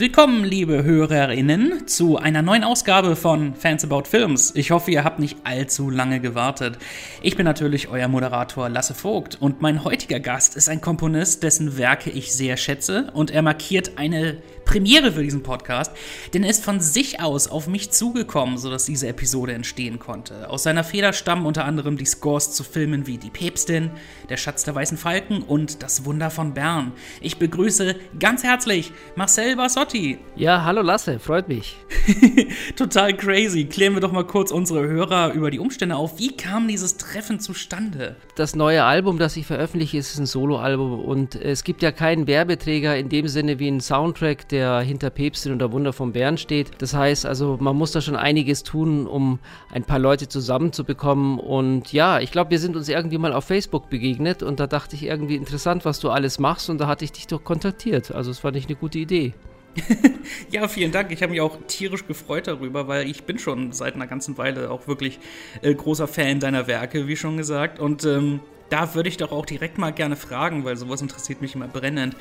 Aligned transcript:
Willkommen, 0.00 0.44
liebe 0.44 0.84
Hörerinnen, 0.84 1.88
zu 1.88 2.18
einer 2.18 2.40
neuen 2.40 2.62
Ausgabe 2.62 3.16
von 3.16 3.56
Fans 3.56 3.82
About 3.82 4.04
Films. 4.04 4.52
Ich 4.54 4.70
hoffe, 4.70 4.92
ihr 4.92 5.02
habt 5.02 5.18
nicht 5.18 5.38
allzu 5.42 5.90
lange 5.90 6.20
gewartet. 6.20 6.78
Ich 7.20 7.36
bin 7.36 7.44
natürlich 7.44 7.88
euer 7.88 8.06
Moderator 8.06 8.68
Lasse 8.68 8.94
Vogt 8.94 9.36
und 9.40 9.60
mein 9.60 9.82
heutiger 9.82 10.20
Gast 10.20 10.54
ist 10.54 10.68
ein 10.68 10.80
Komponist, 10.80 11.42
dessen 11.42 11.78
Werke 11.78 12.10
ich 12.10 12.32
sehr 12.32 12.56
schätze 12.56 13.10
und 13.12 13.32
er 13.32 13.42
markiert 13.42 13.98
eine 13.98 14.36
Premiere 14.68 15.12
für 15.12 15.22
diesen 15.22 15.42
Podcast, 15.42 15.92
denn 16.34 16.44
er 16.44 16.50
ist 16.50 16.62
von 16.62 16.78
sich 16.78 17.22
aus 17.22 17.48
auf 17.48 17.68
mich 17.68 17.90
zugekommen, 17.90 18.58
sodass 18.58 18.84
diese 18.84 19.08
Episode 19.08 19.54
entstehen 19.54 19.98
konnte. 19.98 20.50
Aus 20.50 20.64
seiner 20.64 20.84
Feder 20.84 21.14
stammen 21.14 21.46
unter 21.46 21.64
anderem 21.64 21.96
die 21.96 22.04
Scores 22.04 22.52
zu 22.52 22.64
Filmen 22.64 23.06
wie 23.06 23.16
Die 23.16 23.30
Päpstin, 23.30 23.90
Der 24.28 24.36
Schatz 24.36 24.64
der 24.64 24.74
Weißen 24.74 24.98
Falken 24.98 25.42
und 25.42 25.82
Das 25.82 26.04
Wunder 26.04 26.28
von 26.28 26.52
Bern. 26.52 26.92
Ich 27.22 27.38
begrüße 27.38 27.96
ganz 28.20 28.42
herzlich 28.42 28.92
Marcel 29.16 29.56
Bassotti. 29.56 30.18
Ja, 30.36 30.62
hallo 30.64 30.82
Lasse, 30.82 31.18
freut 31.18 31.48
mich. 31.48 31.78
Total 32.76 33.16
crazy. 33.16 33.64
Klären 33.64 33.94
wir 33.94 34.02
doch 34.02 34.12
mal 34.12 34.26
kurz 34.26 34.50
unsere 34.50 34.86
Hörer 34.86 35.32
über 35.32 35.50
die 35.50 35.60
Umstände 35.60 35.96
auf. 35.96 36.18
Wie 36.18 36.36
kam 36.36 36.68
dieses 36.68 36.98
Treffen 36.98 37.40
zustande? 37.40 38.16
Das 38.34 38.54
neue 38.54 38.84
Album, 38.84 39.18
das 39.18 39.34
ich 39.38 39.46
veröffentliche, 39.46 39.96
ist 39.96 40.18
ein 40.18 40.26
Soloalbum 40.26 41.00
und 41.00 41.36
es 41.36 41.64
gibt 41.64 41.80
ja 41.80 41.90
keinen 41.90 42.26
Werbeträger 42.26 42.98
in 42.98 43.08
dem 43.08 43.28
Sinne 43.28 43.58
wie 43.58 43.68
ein 43.68 43.80
Soundtrack, 43.80 44.46
der 44.50 44.57
der 44.58 44.80
hinter 44.80 45.10
Päpstin 45.10 45.52
und 45.52 45.60
der 45.60 45.70
Wunder 45.70 45.92
vom 45.92 46.12
Bären 46.12 46.36
steht. 46.36 46.70
Das 46.78 46.92
heißt 46.92 47.26
also, 47.26 47.58
man 47.60 47.76
muss 47.76 47.92
da 47.92 48.00
schon 48.00 48.16
einiges 48.16 48.64
tun, 48.64 49.06
um 49.06 49.38
ein 49.70 49.84
paar 49.84 50.00
Leute 50.00 50.28
zusammenzubekommen. 50.28 51.38
Und 51.38 51.92
ja, 51.92 52.18
ich 52.18 52.32
glaube, 52.32 52.50
wir 52.50 52.58
sind 52.58 52.74
uns 52.74 52.88
irgendwie 52.88 53.18
mal 53.18 53.32
auf 53.32 53.44
Facebook 53.44 53.88
begegnet 53.88 54.42
und 54.42 54.58
da 54.58 54.66
dachte 54.66 54.96
ich 54.96 55.04
irgendwie 55.04 55.36
interessant, 55.36 55.84
was 55.84 56.00
du 56.00 56.10
alles 56.10 56.40
machst 56.40 56.70
und 56.70 56.78
da 56.78 56.88
hatte 56.88 57.04
ich 57.04 57.12
dich 57.12 57.28
doch 57.28 57.44
kontaktiert. 57.44 58.10
Also 58.10 58.32
es 58.32 58.40
fand 58.40 58.56
ich 58.56 58.66
eine 58.66 58.74
gute 58.74 58.98
Idee. 58.98 59.32
ja, 60.50 60.66
vielen 60.66 60.90
Dank. 60.90 61.12
Ich 61.12 61.22
habe 61.22 61.30
mich 61.30 61.40
auch 61.40 61.56
tierisch 61.68 62.04
gefreut 62.08 62.48
darüber, 62.48 62.88
weil 62.88 63.08
ich 63.08 63.22
bin 63.22 63.38
schon 63.38 63.70
seit 63.70 63.94
einer 63.94 64.08
ganzen 64.08 64.38
Weile 64.38 64.72
auch 64.72 64.88
wirklich 64.88 65.20
äh, 65.62 65.72
großer 65.72 66.08
Fan 66.08 66.40
deiner 66.40 66.66
Werke, 66.66 67.06
wie 67.06 67.16
schon 67.16 67.36
gesagt. 67.36 67.78
Und 67.78 68.04
ähm, 68.04 68.40
da 68.70 68.96
würde 68.96 69.08
ich 69.08 69.18
doch 69.18 69.30
auch 69.30 69.46
direkt 69.46 69.78
mal 69.78 69.92
gerne 69.92 70.16
fragen, 70.16 70.64
weil 70.64 70.76
sowas 70.76 71.00
interessiert 71.00 71.40
mich 71.40 71.54
immer 71.54 71.68
brennend. 71.68 72.16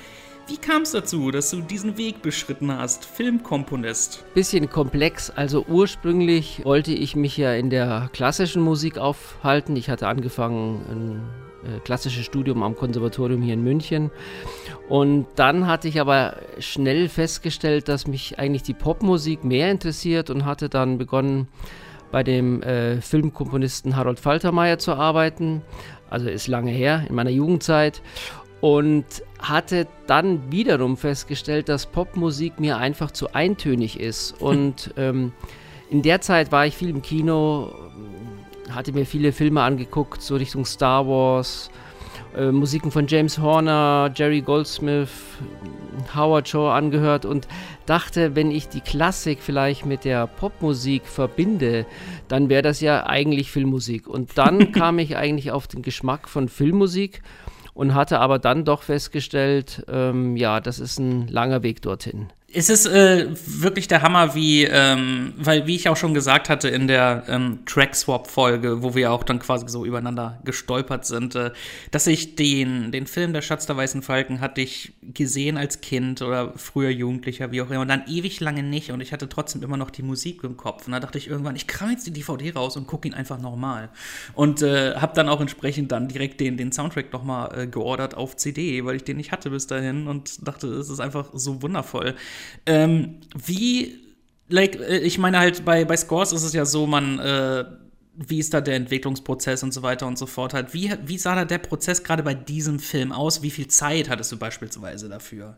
Wie 0.47 0.55
kam 0.55 0.83
es 0.83 0.91
dazu, 0.91 1.29
dass 1.29 1.49
du 1.51 1.59
diesen 1.59 1.97
Weg 1.97 2.21
beschritten 2.21 2.71
hast, 2.71 3.03
Filmkomponist? 3.03 4.23
Bisschen 4.33 4.69
komplex. 4.69 5.29
Also 5.29 5.65
ursprünglich 5.67 6.63
wollte 6.63 6.93
ich 6.93 7.17
mich 7.17 7.35
ja 7.35 7.51
in 7.51 7.69
der 7.69 8.09
klassischen 8.13 8.61
Musik 8.61 8.97
aufhalten. 8.97 9.75
Ich 9.75 9.89
hatte 9.89 10.07
angefangen 10.07 10.85
ein 10.89 11.75
äh, 11.75 11.79
klassisches 11.81 12.25
Studium 12.25 12.63
am 12.63 12.77
Konservatorium 12.77 13.41
hier 13.41 13.55
in 13.55 13.63
München. 13.63 14.09
Und 14.87 15.27
dann 15.35 15.67
hatte 15.67 15.89
ich 15.89 15.99
aber 15.99 16.37
schnell 16.59 17.09
festgestellt, 17.09 17.89
dass 17.89 18.07
mich 18.07 18.39
eigentlich 18.39 18.63
die 18.63 18.73
Popmusik 18.73 19.43
mehr 19.43 19.69
interessiert 19.69 20.29
und 20.29 20.45
hatte 20.45 20.69
dann 20.69 20.97
begonnen, 20.97 21.49
bei 22.09 22.23
dem 22.23 22.63
äh, 22.63 23.01
Filmkomponisten 23.01 23.97
Harold 23.97 24.21
Faltermeier 24.21 24.79
zu 24.79 24.93
arbeiten. 24.93 25.61
Also 26.09 26.29
ist 26.29 26.47
lange 26.47 26.71
her, 26.71 27.03
in 27.09 27.15
meiner 27.15 27.31
Jugendzeit 27.31 28.01
und 28.61 29.05
hatte 29.39 29.87
dann 30.07 30.51
wiederum 30.51 30.97
festgestellt, 30.97 31.69
dass 31.69 31.85
Popmusik 31.85 32.59
mir 32.59 32.77
einfach 32.77 33.11
zu 33.11 33.33
eintönig 33.33 33.99
ist. 33.99 34.31
Und 34.41 34.93
ähm, 34.97 35.31
in 35.89 36.01
der 36.01 36.21
Zeit 36.21 36.51
war 36.51 36.65
ich 36.65 36.75
viel 36.75 36.89
im 36.89 37.01
Kino, 37.01 37.71
hatte 38.71 38.91
mir 38.91 39.05
viele 39.05 39.31
Filme 39.31 39.61
angeguckt, 39.61 40.21
so 40.21 40.35
Richtung 40.35 40.65
Star 40.65 41.07
Wars, 41.07 41.69
äh, 42.35 42.51
Musiken 42.51 42.91
von 42.91 43.07
James 43.07 43.37
Horner, 43.39 44.11
Jerry 44.13 44.41
Goldsmith, 44.41 45.09
Howard 46.15 46.47
Shaw 46.47 46.71
angehört 46.71 47.25
und 47.25 47.47
dachte, 47.85 48.35
wenn 48.35 48.51
ich 48.51 48.67
die 48.69 48.81
Klassik 48.81 49.39
vielleicht 49.41 49.85
mit 49.85 50.03
der 50.05 50.27
Popmusik 50.27 51.05
verbinde, 51.05 51.85
dann 52.27 52.49
wäre 52.49 52.61
das 52.61 52.81
ja 52.81 53.05
eigentlich 53.05 53.51
Filmmusik. 53.51 54.07
Und 54.07 54.37
dann 54.37 54.71
kam 54.73 54.99
ich 54.99 55.17
eigentlich 55.17 55.51
auf 55.51 55.67
den 55.67 55.81
Geschmack 55.81 56.27
von 56.27 56.49
Filmmusik 56.49 57.21
und 57.77 57.93
hatte 57.93 58.19
aber 58.19 58.39
dann 58.39 58.65
doch 58.65 58.81
festgestellt, 58.81 59.85
ähm, 59.87 60.35
ja, 60.35 60.59
das 60.59 60.79
ist 60.79 60.97
ein 60.97 61.27
langer 61.27 61.61
Weg 61.61 61.83
dorthin 61.83 62.29
es 62.57 62.69
ist 62.69 62.87
äh, 62.87 63.27
wirklich 63.45 63.87
der 63.87 64.01
Hammer, 64.01 64.33
wie, 64.33 64.63
ähm, 64.63 65.33
weil, 65.37 65.67
wie 65.67 65.75
ich 65.75 65.89
auch 65.89 65.95
schon 65.95 66.15
gesagt 66.15 66.49
hatte 66.49 66.69
in 66.69 66.87
der 66.87 67.23
ähm, 67.27 67.59
Track-Swap-Folge, 67.67 68.81
wo 68.81 68.95
wir 68.95 69.11
auch 69.11 69.23
dann 69.23 69.37
quasi 69.37 69.67
so 69.69 69.85
übereinander 69.85 70.39
gestolpert 70.43 71.05
sind, 71.05 71.35
äh, 71.35 71.51
dass 71.91 72.07
ich 72.07 72.35
den, 72.35 72.91
den 72.91 73.05
Film 73.05 73.33
Der 73.33 73.43
Schatz 73.43 73.67
der 73.67 73.77
Weißen 73.77 74.01
Falken 74.01 74.41
hatte 74.41 74.61
ich 74.61 74.93
gesehen 75.03 75.55
als 75.55 75.81
Kind 75.81 76.23
oder 76.23 76.53
früher 76.55 76.89
Jugendlicher, 76.89 77.51
wie 77.51 77.61
auch 77.61 77.69
immer, 77.69 77.81
und 77.81 77.89
dann 77.89 78.05
ewig 78.07 78.39
lange 78.39 78.63
nicht 78.63 78.89
und 78.89 79.01
ich 79.01 79.13
hatte 79.13 79.29
trotzdem 79.29 79.61
immer 79.61 79.77
noch 79.77 79.91
die 79.91 80.01
Musik 80.01 80.43
im 80.43 80.57
Kopf. 80.57 80.87
Und 80.87 80.93
da 80.93 80.99
dachte 80.99 81.19
ich 81.19 81.27
irgendwann, 81.27 81.55
ich 81.55 81.67
kram 81.67 81.91
jetzt 81.91 82.07
die 82.07 82.11
DVD 82.11 82.53
raus 82.53 82.75
und 82.75 82.87
gucke 82.87 83.07
ihn 83.07 83.13
einfach 83.13 83.39
nochmal. 83.39 83.89
Und 84.33 84.63
äh, 84.63 84.95
habe 84.95 85.13
dann 85.13 85.29
auch 85.29 85.41
entsprechend 85.41 85.91
dann 85.91 86.07
direkt 86.07 86.39
den, 86.39 86.57
den 86.57 86.71
Soundtrack 86.71 87.13
nochmal 87.13 87.55
äh, 87.55 87.67
geordert 87.67 88.17
auf 88.17 88.35
CD, 88.35 88.83
weil 88.83 88.95
ich 88.95 89.03
den 89.03 89.17
nicht 89.17 89.31
hatte 89.31 89.51
bis 89.51 89.67
dahin 89.67 90.07
und 90.07 90.47
dachte, 90.47 90.65
es 90.69 90.89
ist 90.89 90.99
einfach 90.99 91.29
so 91.33 91.61
wundervoll. 91.61 92.15
Ähm, 92.65 93.21
wie, 93.35 93.99
like, 94.49 94.75
äh, 94.79 94.99
ich 94.99 95.17
meine 95.17 95.39
halt, 95.39 95.65
bei, 95.65 95.85
bei 95.85 95.97
Scores 95.97 96.31
ist 96.31 96.43
es 96.43 96.53
ja 96.53 96.65
so, 96.65 96.87
man, 96.87 97.19
äh, 97.19 97.65
wie 98.15 98.39
ist 98.39 98.53
da 98.53 98.61
der 98.61 98.75
Entwicklungsprozess 98.75 99.63
und 99.63 99.73
so 99.73 99.83
weiter 99.83 100.07
und 100.07 100.17
so 100.17 100.25
fort 100.25 100.53
halt. 100.53 100.73
Wie, 100.73 100.91
wie 101.05 101.17
sah 101.17 101.35
da 101.35 101.45
der 101.45 101.59
Prozess 101.59 102.03
gerade 102.03 102.23
bei 102.23 102.33
diesem 102.33 102.79
Film 102.79 103.11
aus? 103.11 103.43
Wie 103.43 103.51
viel 103.51 103.67
Zeit 103.67 104.09
hattest 104.09 104.31
du 104.31 104.37
beispielsweise 104.37 105.07
dafür? 105.07 105.57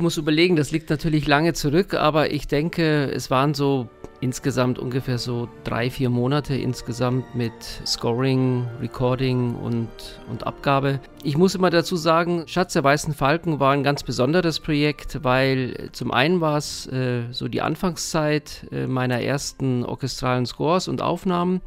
Muss 0.00 0.16
überlegen, 0.16 0.56
das 0.56 0.70
liegt 0.70 0.90
natürlich 0.90 1.26
lange 1.26 1.52
zurück, 1.52 1.94
aber 1.94 2.32
ich 2.32 2.48
denke, 2.48 3.10
es 3.12 3.30
waren 3.30 3.54
so 3.54 3.88
insgesamt 4.20 4.78
ungefähr 4.78 5.18
so 5.18 5.48
drei, 5.64 5.90
vier 5.90 6.10
Monate 6.10 6.54
insgesamt 6.54 7.34
mit 7.34 7.52
Scoring, 7.86 8.66
Recording 8.80 9.54
und, 9.54 9.88
und 10.30 10.46
Abgabe. 10.46 11.00
Ich 11.22 11.36
muss 11.36 11.54
immer 11.54 11.70
dazu 11.70 11.96
sagen, 11.96 12.44
Schatz 12.46 12.74
der 12.74 12.84
Weißen 12.84 13.14
Falken 13.14 13.60
war 13.60 13.72
ein 13.72 13.82
ganz 13.82 14.02
besonderes 14.02 14.60
Projekt, 14.60 15.20
weil 15.22 15.88
zum 15.92 16.12
einen 16.12 16.40
war 16.40 16.58
es 16.58 16.86
äh, 16.86 17.22
so 17.30 17.48
die 17.48 17.62
Anfangszeit 17.62 18.66
äh, 18.70 18.86
meiner 18.86 19.22
ersten 19.22 19.84
orchestralen 19.84 20.46
Scores 20.46 20.86
und 20.88 21.00
Aufnahmen. 21.00 21.62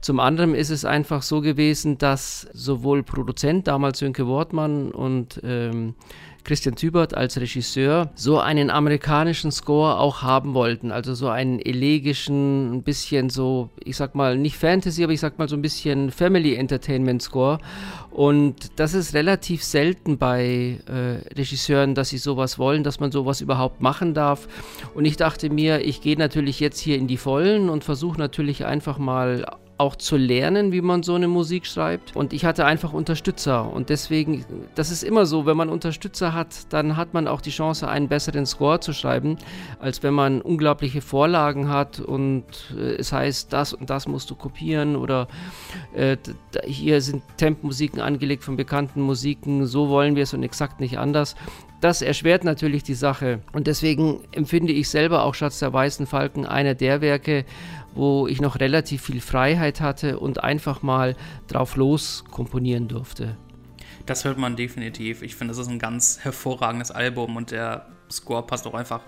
Zum 0.00 0.18
anderen 0.20 0.54
ist 0.54 0.70
es 0.70 0.84
einfach 0.84 1.22
so 1.22 1.40
gewesen, 1.40 1.98
dass 1.98 2.48
sowohl 2.52 3.02
Produzent, 3.04 3.68
damals 3.68 4.00
Sönke 4.00 4.26
Wortmann 4.26 4.90
und 4.90 5.40
ähm, 5.44 5.94
Christian 6.44 6.76
Zübert 6.76 7.14
als 7.14 7.40
Regisseur 7.40 8.10
so 8.14 8.38
einen 8.38 8.70
amerikanischen 8.70 9.50
Score 9.50 9.98
auch 9.98 10.22
haben 10.22 10.54
wollten. 10.54 10.92
Also 10.92 11.14
so 11.14 11.28
einen 11.28 11.58
elegischen, 11.58 12.74
ein 12.74 12.82
bisschen 12.82 13.30
so, 13.30 13.70
ich 13.82 13.96
sag 13.96 14.14
mal, 14.14 14.36
nicht 14.36 14.56
Fantasy, 14.56 15.02
aber 15.02 15.12
ich 15.14 15.20
sag 15.20 15.38
mal 15.38 15.48
so 15.48 15.56
ein 15.56 15.62
bisschen 15.62 16.10
Family 16.10 16.54
Entertainment 16.54 17.22
Score. 17.22 17.58
Und 18.10 18.78
das 18.78 18.94
ist 18.94 19.14
relativ 19.14 19.64
selten 19.64 20.18
bei 20.18 20.78
äh, 20.86 21.34
Regisseuren, 21.34 21.94
dass 21.94 22.10
sie 22.10 22.18
sowas 22.18 22.58
wollen, 22.58 22.84
dass 22.84 23.00
man 23.00 23.10
sowas 23.10 23.40
überhaupt 23.40 23.80
machen 23.80 24.14
darf. 24.14 24.46
Und 24.94 25.06
ich 25.06 25.16
dachte 25.16 25.50
mir, 25.50 25.80
ich 25.80 26.02
gehe 26.02 26.16
natürlich 26.16 26.60
jetzt 26.60 26.78
hier 26.78 26.96
in 26.96 27.08
die 27.08 27.16
Vollen 27.16 27.70
und 27.70 27.84
versuche 27.84 28.18
natürlich 28.18 28.66
einfach 28.66 28.98
mal 28.98 29.46
auch 29.76 29.96
zu 29.96 30.16
lernen, 30.16 30.72
wie 30.72 30.80
man 30.80 31.02
so 31.02 31.14
eine 31.14 31.26
Musik 31.26 31.66
schreibt. 31.66 32.14
Und 32.14 32.32
ich 32.32 32.44
hatte 32.44 32.64
einfach 32.64 32.92
Unterstützer. 32.92 33.72
Und 33.72 33.88
deswegen, 33.88 34.44
das 34.74 34.90
ist 34.90 35.02
immer 35.02 35.26
so, 35.26 35.46
wenn 35.46 35.56
man 35.56 35.68
Unterstützer 35.68 36.32
hat, 36.32 36.72
dann 36.72 36.96
hat 36.96 37.12
man 37.12 37.26
auch 37.26 37.40
die 37.40 37.50
Chance, 37.50 37.88
einen 37.88 38.08
besseren 38.08 38.46
Score 38.46 38.78
zu 38.80 38.92
schreiben, 38.92 39.36
als 39.80 40.02
wenn 40.02 40.14
man 40.14 40.40
unglaubliche 40.40 41.00
Vorlagen 41.00 41.68
hat 41.68 41.98
und 41.98 42.44
äh, 42.76 42.94
es 42.94 43.12
heißt, 43.12 43.52
das 43.52 43.72
und 43.72 43.90
das 43.90 44.06
musst 44.06 44.30
du 44.30 44.36
kopieren 44.36 44.96
oder 44.96 45.28
äh, 45.94 46.16
hier 46.64 47.00
sind 47.00 47.22
Tempmusiken 47.36 48.00
angelegt 48.00 48.44
von 48.44 48.56
bekannten 48.56 49.00
Musiken, 49.00 49.66
so 49.66 49.88
wollen 49.88 50.14
wir 50.14 50.22
es 50.22 50.34
und 50.34 50.42
exakt 50.42 50.80
nicht 50.80 50.98
anders. 50.98 51.34
Das 51.84 52.00
erschwert 52.00 52.44
natürlich 52.44 52.82
die 52.82 52.94
Sache. 52.94 53.40
Und 53.52 53.66
deswegen 53.66 54.20
empfinde 54.32 54.72
ich 54.72 54.88
selber 54.88 55.22
auch 55.22 55.34
Schatz 55.34 55.58
der 55.58 55.70
Weißen 55.70 56.06
Falken 56.06 56.46
einer 56.46 56.74
der 56.74 57.02
Werke, 57.02 57.44
wo 57.94 58.26
ich 58.26 58.40
noch 58.40 58.58
relativ 58.58 59.02
viel 59.02 59.20
Freiheit 59.20 59.82
hatte 59.82 60.18
und 60.18 60.42
einfach 60.42 60.80
mal 60.80 61.14
drauf 61.46 61.76
los 61.76 62.24
komponieren 62.30 62.88
durfte. 62.88 63.36
Das 64.06 64.24
hört 64.24 64.38
man 64.38 64.56
definitiv. 64.56 65.20
Ich 65.20 65.36
finde, 65.36 65.52
das 65.52 65.58
ist 65.58 65.68
ein 65.68 65.78
ganz 65.78 66.20
hervorragendes 66.22 66.90
Album 66.90 67.36
und 67.36 67.50
der 67.50 67.84
Score 68.10 68.46
passt 68.46 68.66
auch 68.66 68.72
einfach 68.72 69.02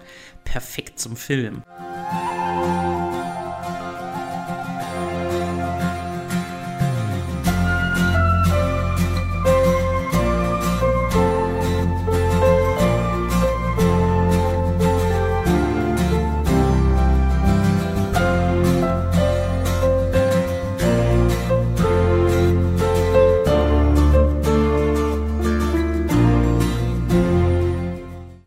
perfekt 0.44 1.00
zum 1.00 1.16
Film. 1.16 1.62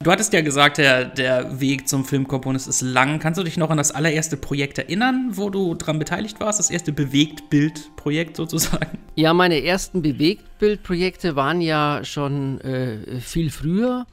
Du 0.02 0.10
hattest 0.10 0.32
ja 0.32 0.40
gesagt, 0.40 0.78
der, 0.78 1.04
der 1.04 1.60
Weg 1.60 1.90
zum 1.90 2.06
Filmkomponist 2.06 2.70
ist 2.70 2.82
lang. 2.82 3.20
Kannst 3.20 3.38
du 3.38 3.44
dich 3.44 3.58
noch 3.58 3.70
an 3.70 3.76
das 3.76 3.92
allererste 3.92 4.38
Projekt 4.38 4.78
erinnern, 4.78 5.32
wo 5.34 5.50
du 5.50 5.76
dran 5.76 6.00
beteiligt 6.00 6.40
warst? 6.40 6.58
Das 6.58 6.70
erste 6.70 6.94
Bewegtbildprojekt 6.94 8.38
sozusagen? 8.38 8.98
Ja, 9.16 9.34
meine 9.34 9.62
ersten 9.62 10.02
Bewegtbildprojekte 10.02 11.36
waren 11.36 11.60
ja 11.60 12.06
schon 12.06 12.62
äh, 12.62 13.20
viel 13.20 13.50
früher, 13.50 14.06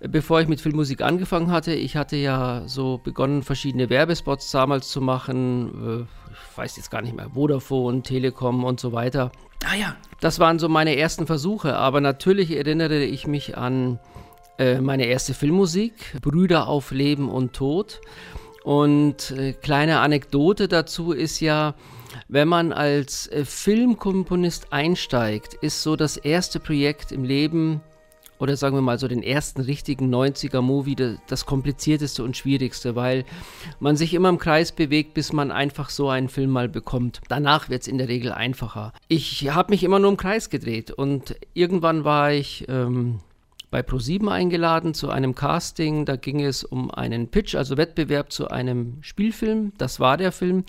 bevor 0.00 0.40
ich 0.40 0.48
mit 0.48 0.62
Filmmusik 0.62 1.02
angefangen 1.02 1.50
hatte. 1.50 1.74
Ich 1.74 1.94
hatte 1.94 2.16
ja 2.16 2.62
so 2.64 2.96
begonnen, 2.96 3.42
verschiedene 3.42 3.90
Werbespots 3.90 4.50
damals 4.50 4.88
zu 4.88 5.02
machen. 5.02 6.06
Äh, 6.06 6.32
ich 6.32 6.56
weiß 6.56 6.78
jetzt 6.78 6.90
gar 6.90 7.02
nicht 7.02 7.14
mehr, 7.14 7.28
Vodafone, 7.34 8.00
Telekom 8.00 8.64
und 8.64 8.80
so 8.80 8.92
weiter. 8.92 9.30
Ah 9.66 9.76
ja. 9.76 9.94
Das 10.20 10.38
waren 10.38 10.58
so 10.58 10.70
meine 10.70 10.96
ersten 10.96 11.26
Versuche, 11.26 11.76
aber 11.76 12.00
natürlich 12.00 12.56
erinnere 12.56 13.04
ich 13.04 13.26
mich 13.26 13.58
an 13.58 13.98
äh, 14.58 14.80
meine 14.80 15.06
erste 15.06 15.34
Filmmusik, 15.34 16.20
Brüder 16.22 16.68
auf 16.68 16.90
Leben 16.90 17.28
und 17.28 17.52
Tod. 17.52 18.00
Und 18.62 19.32
äh, 19.32 19.52
kleine 19.52 20.00
Anekdote 20.00 20.68
dazu 20.68 21.12
ist 21.12 21.40
ja, 21.40 21.74
wenn 22.28 22.48
man 22.48 22.72
als 22.72 23.26
äh, 23.26 23.44
Filmkomponist 23.44 24.72
einsteigt, 24.72 25.54
ist 25.54 25.82
so 25.82 25.96
das 25.96 26.16
erste 26.16 26.60
Projekt 26.60 27.12
im 27.12 27.24
Leben 27.24 27.80
oder 28.38 28.56
sagen 28.56 28.76
wir 28.76 28.82
mal 28.82 28.98
so 28.98 29.08
den 29.08 29.22
ersten 29.22 29.60
richtigen 29.60 30.14
90er-Movie 30.14 30.96
das, 30.96 31.18
das, 31.26 31.46
komplizierteste 31.46 32.24
und 32.24 32.36
schwierigste, 32.36 32.96
weil 32.96 33.24
man 33.80 33.96
sich 33.96 34.14
immer 34.14 34.28
im 34.28 34.38
Kreis 34.38 34.72
bewegt, 34.72 35.14
bis 35.14 35.32
man 35.32 35.50
einfach 35.50 35.90
so 35.90 36.08
einen 36.08 36.28
Film 36.28 36.50
mal 36.50 36.68
bekommt. 36.68 37.20
Danach 37.28 37.68
wird 37.68 37.82
es 37.82 37.88
in 37.88 37.98
der 37.98 38.08
Regel 38.08 38.32
einfacher. 38.32 38.92
Ich 39.08 39.48
habe 39.54 39.70
mich 39.70 39.84
immer 39.84 39.98
nur 39.98 40.10
im 40.10 40.16
Kreis 40.16 40.50
gedreht 40.50 40.90
und 40.90 41.36
irgendwann 41.54 42.04
war 42.04 42.32
ich 42.32 42.66
ähm, 42.68 43.20
bei 43.74 43.82
ProSieben 43.82 44.28
eingeladen 44.28 44.94
zu 44.94 45.10
einem 45.10 45.34
Casting. 45.34 46.04
Da 46.04 46.14
ging 46.14 46.40
es 46.40 46.62
um 46.62 46.92
einen 46.92 47.26
Pitch, 47.26 47.56
also 47.56 47.76
Wettbewerb 47.76 48.30
zu 48.30 48.46
einem 48.46 48.98
Spielfilm. 49.00 49.72
Das 49.78 49.98
war 49.98 50.16
der 50.16 50.30
Film. 50.30 50.62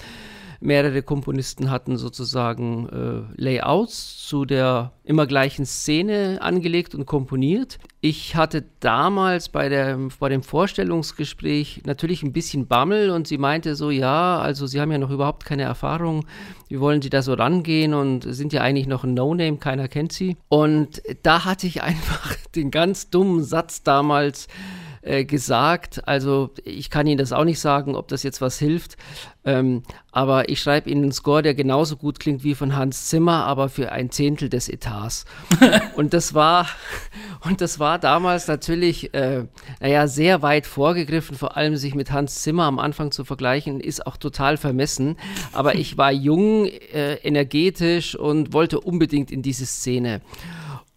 Mehrere 0.60 1.02
Komponisten 1.02 1.69
hatten 1.69 1.98
sozusagen 1.98 2.90
äh, 3.38 3.42
Layouts 3.42 4.28
zu 4.28 4.46
der 4.46 4.94
immer 5.04 5.28
gleichen 5.28 5.66
Szene 5.66 6.40
angelegt 6.42 6.96
und 6.96 7.06
komponiert. 7.06 7.78
Ich 8.02 8.36
hatte 8.36 8.63
damals 8.80 9.50
bei, 9.50 9.69
der, 9.69 9.98
bei 10.19 10.30
dem 10.30 10.44
Vorstellungsgespräch 10.44 11.84
natürlich 11.86 12.24
ein 12.24 12.34
bisschen 12.34 12.68
Bammel 12.68 13.10
und 13.10 13.28
sie 13.28 13.38
meinte 13.38 13.75
so, 13.75 13.92
ja, 13.92 14.40
also 14.40 14.68
Sie 14.68 14.81
haben 14.81 14.92
ja 14.92 14.98
noch 14.98 15.12
überhaupt 15.12 15.46
keine 15.46 15.63
Erfahrung, 15.63 16.25
wie 16.68 16.80
wollen 16.80 17.01
Sie 17.01 17.10
da 17.10 17.22
so 17.22 17.34
rangehen 17.34 17.94
und 17.94 18.22
sind 18.22 18.54
ja 18.54 18.62
eigentlich 18.62 18.88
noch 18.88 19.04
ein 19.04 19.13
No-Name, 19.13 19.58
keiner 19.58 19.88
kennt 19.88 20.12
Sie. 20.12 20.38
Und 20.50 21.01
da 21.24 21.46
hatte 21.46 21.68
ich 21.68 21.81
einfach 21.84 22.36
den 22.56 22.72
ganz 22.72 23.10
dummen 23.10 23.44
Satz 23.44 23.84
damals, 23.84 24.48
äh, 25.06 25.24
gesagt. 25.24 26.07
Also 26.07 26.50
ich 26.63 26.90
kann 26.90 27.07
Ihnen 27.07 27.18
das 27.18 27.31
auch 27.31 27.44
nicht 27.44 27.60
sagen, 27.60 27.96
ob 27.96 28.07
das 28.07 28.24
jetzt 28.24 28.42
was 28.42 28.57
hilft. 28.60 28.98
Ähm, 29.46 29.84
aber 30.12 30.50
ich 30.50 30.60
schreibe 30.60 30.90
Ihnen 30.90 31.04
einen 31.04 31.12
Score, 31.12 31.44
der 31.44 31.54
genauso 31.54 31.98
gut 31.98 32.19
klingt 32.19 32.44
wie 32.44 32.56
von 32.56 32.75
Hans 32.75 33.10
Zimmer, 33.10 33.46
aber 33.46 33.69
für 33.69 33.92
ein 33.92 34.10
Zehntel 34.10 34.50
des 34.50 34.68
Etats. 34.68 35.25
und 35.96 36.13
das 36.16 36.34
war, 36.34 36.68
und 37.42 37.62
das 37.62 37.80
war 37.80 38.00
damals 38.00 38.48
natürlich, 38.48 39.13
äh, 39.13 39.46
naja, 39.80 40.07
sehr 40.07 40.42
weit 40.42 40.66
vorgegriffen, 40.66 41.38
vor 41.38 41.56
allem 41.56 41.75
sich 41.75 41.94
mit 41.94 42.12
Hans 42.12 42.42
Zimmer 42.42 42.63
am 42.63 42.80
Anfang 42.80 43.12
zu 43.12 43.24
vergleichen, 43.24 43.80
ist 43.80 44.08
auch 44.08 44.18
total 44.18 44.58
vermessen. 44.58 45.18
Aber 45.54 45.75
ich 45.75 45.98
war 45.98 46.12
jung, 46.12 46.66
äh, 46.66 47.16
energetisch 47.16 48.16
und 48.16 48.54
wollte 48.54 48.80
unbedingt 48.80 49.30
in 49.30 49.44
diese 49.44 49.68
Szene. 49.68 50.22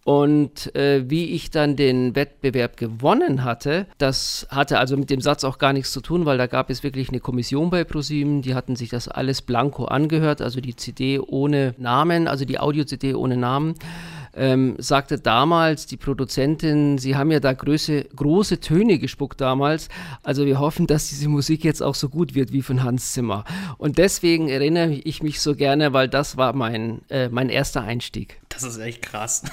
Und 0.05 0.73
äh, 0.75 1.09
wie 1.09 1.25
ich 1.31 1.51
dann 1.51 1.75
den 1.75 2.15
Wettbewerb 2.15 2.77
gewonnen 2.77 3.43
hatte, 3.43 3.85
das 3.97 4.47
hatte 4.49 4.79
also 4.79 4.97
mit 4.97 5.09
dem 5.09 5.21
Satz 5.21 5.43
auch 5.43 5.57
gar 5.57 5.73
nichts 5.73 5.91
zu 5.91 6.01
tun, 6.01 6.25
weil 6.25 6.37
da 6.37 6.47
gab 6.47 6.69
es 6.69 6.83
wirklich 6.83 7.09
eine 7.09 7.19
Kommission 7.19 7.69
bei 7.69 7.83
ProSieben, 7.83 8.41
die 8.41 8.55
hatten 8.55 8.75
sich 8.75 8.89
das 8.89 9.07
alles 9.07 9.41
blanko 9.41 9.85
angehört, 9.85 10.41
also 10.41 10.61
die 10.61 10.75
CD 10.75 11.19
ohne 11.19 11.75
Namen, 11.77 12.27
also 12.27 12.45
die 12.45 12.59
Audio-CD 12.59 13.13
ohne 13.13 13.37
Namen 13.37 13.75
ähm, 14.39 14.75
sagte 14.77 15.19
damals 15.19 15.85
die 15.85 15.97
Produzentin, 15.97 16.97
sie 16.97 17.15
haben 17.15 17.31
ja 17.31 17.39
da 17.39 17.53
große, 17.53 18.05
große 18.15 18.59
Töne 18.59 18.99
gespuckt 18.99 19.41
damals. 19.41 19.89
Also 20.23 20.45
wir 20.45 20.59
hoffen, 20.59 20.87
dass 20.87 21.09
diese 21.09 21.29
Musik 21.29 21.63
jetzt 21.63 21.81
auch 21.81 21.95
so 21.95 22.09
gut 22.09 22.35
wird 22.35 22.53
wie 22.53 22.61
von 22.61 22.83
Hans 22.83 23.13
Zimmer. 23.13 23.43
Und 23.77 23.97
deswegen 23.97 24.49
erinnere 24.49 24.91
ich 24.91 25.23
mich 25.23 25.41
so 25.41 25.55
gerne, 25.55 25.93
weil 25.93 26.07
das 26.07 26.37
war 26.37 26.53
mein, 26.53 27.01
äh, 27.09 27.29
mein 27.29 27.49
erster 27.49 27.81
Einstieg. 27.81 28.39
Das 28.49 28.63
ist 28.63 28.79
echt 28.79 29.03
krass. 29.03 29.43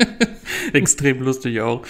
Extrem 0.72 1.22
lustig 1.22 1.60
auch. 1.60 1.82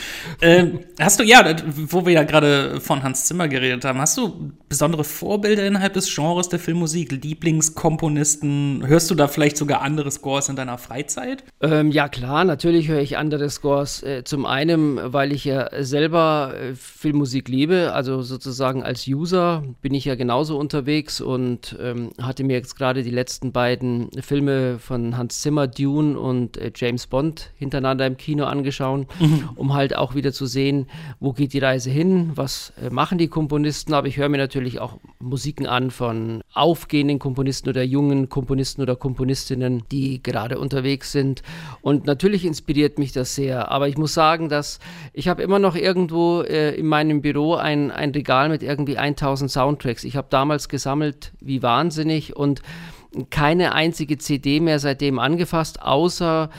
Ähm, 0.43 0.81
hast 0.99 1.21
du, 1.21 1.25
ja, 1.25 1.45
wo 1.67 2.07
wir 2.07 2.13
ja 2.13 2.25
gerade 2.25 2.81
von 2.81 3.03
Hans 3.03 3.25
Zimmer 3.25 3.49
geredet 3.49 3.85
haben, 3.85 4.01
hast 4.01 4.19
du 4.19 4.53
besondere 4.69 5.05
Vorbilder 5.05 5.67
innerhalb 5.67 5.95
des 5.95 6.13
Genres 6.15 6.49
der 6.49 6.59
Filmmusik? 6.59 7.13
Lieblingskomponisten? 7.13 8.87
Hörst 8.87 9.11
du 9.11 9.15
da 9.15 9.29
vielleicht 9.29 9.57
sogar 9.57 9.83
andere 9.83 10.11
Scores 10.11 10.49
in 10.49 10.57
deiner 10.57 10.79
Freizeit? 10.79 11.45
Ähm, 11.61 11.91
ja, 11.91 12.09
klar, 12.09 12.45
natürlich 12.45 12.89
höre 12.89 13.01
ich 13.01 13.17
andere 13.17 13.49
Scores. 13.49 14.03
Äh, 14.03 14.25
zum 14.25 14.45
einen, 14.45 14.99
weil 15.13 15.33
ich 15.33 15.45
ja 15.45 15.69
selber 15.83 16.55
äh, 16.61 16.75
Filmmusik 16.75 17.49
liebe, 17.49 17.93
also 17.93 18.23
sozusagen 18.23 18.83
als 18.83 19.07
User 19.07 19.63
bin 19.83 19.95
ich 19.95 20.05
ja 20.05 20.15
genauso 20.15 20.59
unterwegs 20.59 21.21
und 21.21 21.77
ähm, 21.81 22.11
hatte 22.21 22.45
mir 22.45 22.55
jetzt 22.55 22.77
gerade 22.77 23.03
die 23.03 23.11
letzten 23.11 23.53
beiden 23.53 24.11
Filme 24.21 24.79
von 24.79 25.17
Hans 25.17 25.41
Zimmer, 25.41 25.67
Dune 25.67 26.19
und 26.19 26.40
äh, 26.49 26.71
James 26.75 27.07
Bond 27.07 27.51
hintereinander 27.57 28.07
im 28.07 28.17
Kino 28.17 28.45
angeschaut 28.45 28.61
angeschaut, 28.61 29.07
mhm. 29.21 29.49
um 29.57 29.75
halt 29.75 29.97
auch 29.97 30.15
wieder 30.15 30.33
zu 30.33 30.47
sehen, 30.47 30.87
wo 31.19 31.33
geht 31.33 31.53
die 31.53 31.59
Reise 31.59 31.91
hin, 31.91 32.33
was 32.35 32.73
äh, 32.83 32.91
machen 32.91 33.19
die 33.19 33.29
Komponisten. 33.29 33.95
Aber 33.95 34.07
ich 34.07 34.17
höre 34.17 34.29
mir 34.29 34.39
natürlich 34.39 34.81
auch 34.81 34.99
Musiken 35.19 35.67
an 35.67 35.91
von 35.91 36.43
aufgehenden 36.55 37.19
Komponisten 37.19 37.69
oder 37.69 37.83
jungen 37.83 38.29
Komponisten 38.29 38.83
oder 38.83 38.97
Komponistinnen, 38.97 39.83
die 39.91 40.23
gerade 40.23 40.59
unterwegs 40.59 41.13
sind. 41.13 41.43
Und 41.81 42.07
natürlich 42.07 42.45
inspiriert 42.45 42.99
mich 42.99 43.13
das 43.13 43.35
sehr. 43.35 43.71
Aber 43.71 43.89
ich 43.89 43.99
muss 43.99 44.15
sagen, 44.15 44.49
dass 44.49 44.79
ich 45.13 45.29
habe 45.29 45.43
immer 45.43 45.59
noch 45.59 45.77
irgendwo 45.77 46.43
äh, 46.43 46.75
in 46.75 46.87
meinem 46.87 47.23
Büro 47.23 47.55
ein, 47.55 47.91
ein 47.91 48.11
Regal 48.11 48.49
mit 48.49 48.63
irgendwie 48.63 48.99
1000 48.99 49.51
Soundtracks. 49.51 50.05
Ich 50.05 50.17
habe 50.17 50.29
damals 50.31 50.69
gesammelt 50.69 51.33
wie 51.41 51.63
wahnsinnig 51.63 52.37
und 52.37 52.63
keine 53.31 53.75
einzige 53.75 54.19
CD 54.19 54.61
mehr 54.61 54.79
seitdem 54.79 55.19
angefasst, 55.19 55.83
außer 55.83 56.51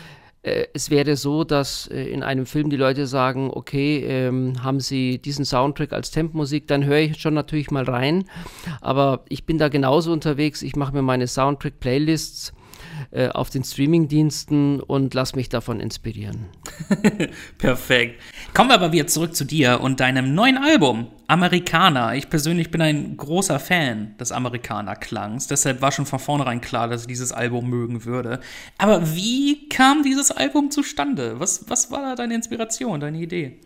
äh, 0.43 0.65
es 0.73 0.89
wäre 0.89 1.15
so, 1.15 1.43
dass 1.43 1.87
äh, 1.87 2.03
in 2.03 2.23
einem 2.23 2.45
Film 2.45 2.69
die 2.69 2.77
Leute 2.77 3.07
sagen, 3.07 3.51
okay, 3.51 4.03
ähm, 4.05 4.63
haben 4.63 4.79
Sie 4.79 5.19
diesen 5.19 5.45
Soundtrack 5.45 5.93
als 5.93 6.11
Tempmusik, 6.11 6.67
dann 6.67 6.85
höre 6.85 6.99
ich 6.99 7.21
schon 7.21 7.33
natürlich 7.33 7.71
mal 7.71 7.83
rein. 7.83 8.25
Aber 8.81 9.23
ich 9.29 9.45
bin 9.45 9.57
da 9.57 9.69
genauso 9.69 10.11
unterwegs. 10.11 10.61
Ich 10.61 10.75
mache 10.75 10.93
mir 10.93 11.03
meine 11.03 11.27
Soundtrack-Playlists 11.27 12.53
äh, 13.11 13.29
auf 13.29 13.49
den 13.49 13.63
Streamingdiensten 13.63 14.79
und 14.79 15.13
lass 15.13 15.35
mich 15.35 15.49
davon 15.49 15.79
inspirieren. 15.79 16.47
Perfekt. 17.57 18.21
Kommen 18.53 18.69
wir 18.69 18.75
aber 18.75 18.91
wieder 18.91 19.07
zurück 19.07 19.35
zu 19.35 19.45
dir 19.45 19.81
und 19.81 19.99
deinem 19.99 20.35
neuen 20.35 20.57
Album, 20.57 21.07
Amerikaner. 21.27 22.15
Ich 22.15 22.29
persönlich 22.29 22.71
bin 22.71 22.81
ein 22.81 23.17
großer 23.17 23.59
Fan 23.59 24.15
des 24.19 24.31
Amerikaner-Klangs, 24.31 25.47
deshalb 25.47 25.81
war 25.81 25.91
schon 25.91 26.05
von 26.05 26.19
vornherein 26.19 26.61
klar, 26.61 26.87
dass 26.87 27.01
ich 27.01 27.07
dieses 27.07 27.31
Album 27.31 27.69
mögen 27.69 28.05
würde. 28.05 28.39
Aber 28.77 29.15
wie 29.15 29.69
kam 29.69 30.03
dieses 30.03 30.31
Album 30.31 30.71
zustande? 30.71 31.39
Was, 31.39 31.65
was 31.69 31.91
war 31.91 32.01
da 32.01 32.15
deine 32.15 32.35
Inspiration, 32.35 32.99
deine 32.99 33.19
Idee? 33.19 33.59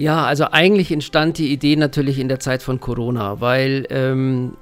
Ja, 0.00 0.24
also 0.24 0.46
eigentlich 0.50 0.90
entstand 0.92 1.36
die 1.36 1.52
Idee 1.52 1.76
natürlich 1.76 2.18
in 2.18 2.28
der 2.28 2.40
Zeit 2.40 2.62
von 2.62 2.80
Corona, 2.80 3.42
weil 3.42 3.86
ähm, 3.90 4.56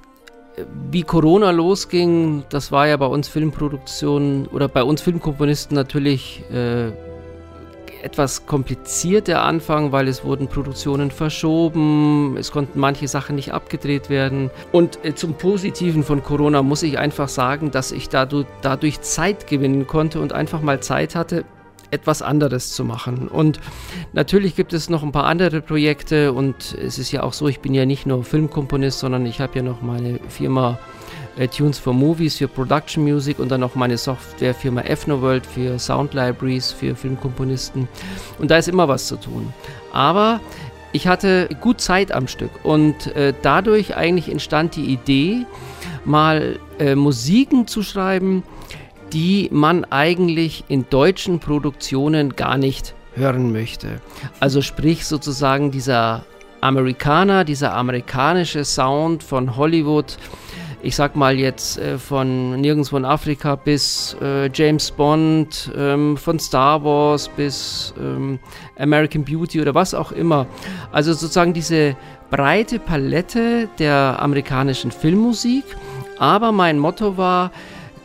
wie 0.91 1.03
Corona 1.03 1.51
losging, 1.51 2.43
das 2.49 2.73
war 2.73 2.87
ja 2.87 2.97
bei 2.97 3.05
uns 3.05 3.29
Filmproduktionen 3.29 4.47
oder 4.47 4.67
bei 4.67 4.83
uns 4.83 5.01
Filmkomponisten 5.01 5.75
natürlich 5.75 6.43
äh, 6.51 6.87
etwas 8.03 8.47
kompliziert 8.47 9.29
der 9.29 9.43
Anfang, 9.43 9.93
weil 9.93 10.09
es 10.09 10.25
wurden 10.25 10.49
Produktionen 10.49 11.09
verschoben, 11.09 12.35
es 12.37 12.51
konnten 12.51 12.77
manche 12.77 13.07
Sachen 13.07 13.37
nicht 13.37 13.53
abgedreht 13.53 14.09
werden. 14.09 14.51
Und 14.73 15.05
äh, 15.05 15.15
zum 15.15 15.35
Positiven 15.35 16.03
von 16.03 16.21
Corona 16.21 16.63
muss 16.63 16.83
ich 16.83 16.99
einfach 16.99 17.29
sagen, 17.29 17.71
dass 17.71 17.93
ich 17.93 18.09
dadurch, 18.09 18.45
dadurch 18.61 18.99
Zeit 18.99 19.47
gewinnen 19.47 19.87
konnte 19.87 20.19
und 20.19 20.33
einfach 20.33 20.61
mal 20.61 20.81
Zeit 20.81 21.15
hatte, 21.15 21.45
etwas 21.91 22.21
anderes 22.21 22.73
zu 22.73 22.83
machen. 22.85 23.27
Und 23.27 23.59
natürlich 24.13 24.55
gibt 24.55 24.73
es 24.73 24.89
noch 24.89 25.03
ein 25.03 25.11
paar 25.11 25.25
andere 25.25 25.61
Projekte 25.61 26.33
und 26.33 26.75
es 26.81 26.99
ist 26.99 27.11
ja 27.11 27.23
auch 27.23 27.33
so, 27.33 27.47
ich 27.47 27.59
bin 27.59 27.73
ja 27.73 27.85
nicht 27.85 28.05
nur 28.05 28.23
Filmkomponist, 28.23 28.99
sondern 28.99 29.25
ich 29.25 29.41
habe 29.41 29.57
ja 29.57 29.63
noch 29.63 29.81
meine 29.81 30.19
Firma 30.29 30.77
äh, 31.37 31.47
Tunes 31.47 31.79
for 31.79 31.93
Movies 31.93 32.37
für 32.37 32.47
Production 32.47 33.03
Music 33.03 33.39
und 33.39 33.49
dann 33.49 33.61
noch 33.61 33.75
meine 33.75 33.97
Softwarefirma 33.97 34.81
Ethnoworld 34.81 35.45
für 35.45 35.79
Sound 35.79 36.13
Libraries 36.13 36.71
für 36.71 36.95
Filmkomponisten. 36.95 37.87
Und 38.37 38.51
da 38.51 38.57
ist 38.57 38.67
immer 38.67 38.87
was 38.87 39.07
zu 39.07 39.15
tun. 39.15 39.53
Aber 39.93 40.41
ich 40.91 41.07
hatte 41.07 41.49
gut 41.61 41.81
Zeit 41.81 42.11
am 42.11 42.27
Stück 42.27 42.51
und 42.63 43.15
äh, 43.15 43.33
dadurch 43.41 43.95
eigentlich 43.95 44.29
entstand 44.29 44.75
die 44.75 44.85
Idee, 44.85 45.45
mal 46.03 46.59
äh, 46.79 46.95
Musiken 46.95 47.67
zu 47.67 47.83
schreiben, 47.83 48.43
die 49.13 49.49
man 49.51 49.85
eigentlich 49.85 50.63
in 50.67 50.85
deutschen 50.89 51.39
Produktionen 51.39 52.35
gar 52.35 52.57
nicht 52.57 52.93
hören 53.15 53.51
möchte. 53.51 54.01
Also 54.39 54.61
sprich 54.61 55.05
sozusagen 55.05 55.71
dieser 55.71 56.23
Amerikaner, 56.61 57.43
dieser 57.43 57.73
amerikanische 57.73 58.65
Sound 58.65 59.23
von 59.23 59.55
Hollywood, 59.55 60.17
ich 60.81 60.95
sag 60.95 61.15
mal 61.15 61.37
jetzt 61.37 61.77
äh, 61.77 61.97
von 61.97 62.59
nirgendwo 62.61 62.95
in 62.97 63.05
Afrika 63.05 63.55
bis 63.55 64.15
äh, 64.21 64.49
James 64.53 64.91
Bond, 64.91 65.71
ähm, 65.75 66.15
von 66.15 66.39
Star 66.39 66.83
Wars 66.83 67.29
bis 67.29 67.93
ähm, 67.99 68.39
American 68.77 69.25
Beauty 69.25 69.61
oder 69.61 69.75
was 69.75 69.93
auch 69.93 70.11
immer. 70.11 70.47
Also 70.91 71.13
sozusagen 71.13 71.53
diese 71.53 71.97
breite 72.29 72.79
Palette 72.79 73.67
der 73.77 74.17
amerikanischen 74.19 74.91
Filmmusik. 74.91 75.65
Aber 76.17 76.51
mein 76.51 76.79
Motto 76.79 77.17
war, 77.17 77.51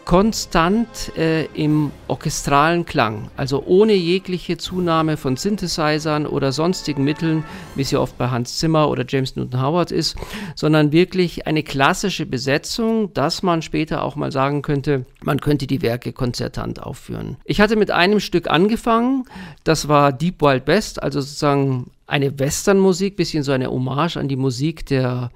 konstant 0.04 1.16
äh, 1.16 1.44
im 1.54 1.90
orchestralen 2.08 2.84
Klang, 2.84 3.30
also 3.36 3.64
ohne 3.66 3.94
jegliche 3.94 4.58
Zunahme 4.58 5.16
von 5.16 5.36
Synthesizern 5.36 6.26
oder 6.26 6.52
sonstigen 6.52 7.04
Mitteln, 7.04 7.44
wie 7.74 7.82
es 7.82 7.90
ja 7.90 8.00
oft 8.00 8.18
bei 8.18 8.28
Hans 8.28 8.58
Zimmer 8.58 8.90
oder 8.90 9.04
James 9.08 9.36
Newton 9.36 9.62
Howard 9.62 9.90
ist, 9.92 10.16
sondern 10.54 10.92
wirklich 10.92 11.46
eine 11.46 11.62
klassische 11.62 12.26
Besetzung, 12.26 13.12
dass 13.14 13.42
man 13.42 13.62
später 13.62 14.02
auch 14.02 14.16
mal 14.16 14.32
sagen 14.32 14.62
könnte, 14.62 15.06
man 15.22 15.40
könnte 15.40 15.66
die 15.66 15.82
Werke 15.82 16.12
konzertant 16.12 16.82
aufführen. 16.82 17.36
Ich 17.44 17.60
hatte 17.60 17.76
mit 17.76 17.90
einem 17.90 18.20
Stück 18.20 18.50
angefangen, 18.50 19.24
das 19.64 19.88
war 19.88 20.12
Deep 20.12 20.42
Wild 20.42 20.66
West, 20.66 21.02
also 21.02 21.20
sozusagen 21.20 21.90
eine 22.06 22.38
Westernmusik, 22.38 23.16
bisschen 23.16 23.42
so 23.42 23.52
eine 23.52 23.70
Hommage 23.70 24.18
an 24.18 24.28
die 24.28 24.36
Musik 24.36 24.84
der 24.86 25.30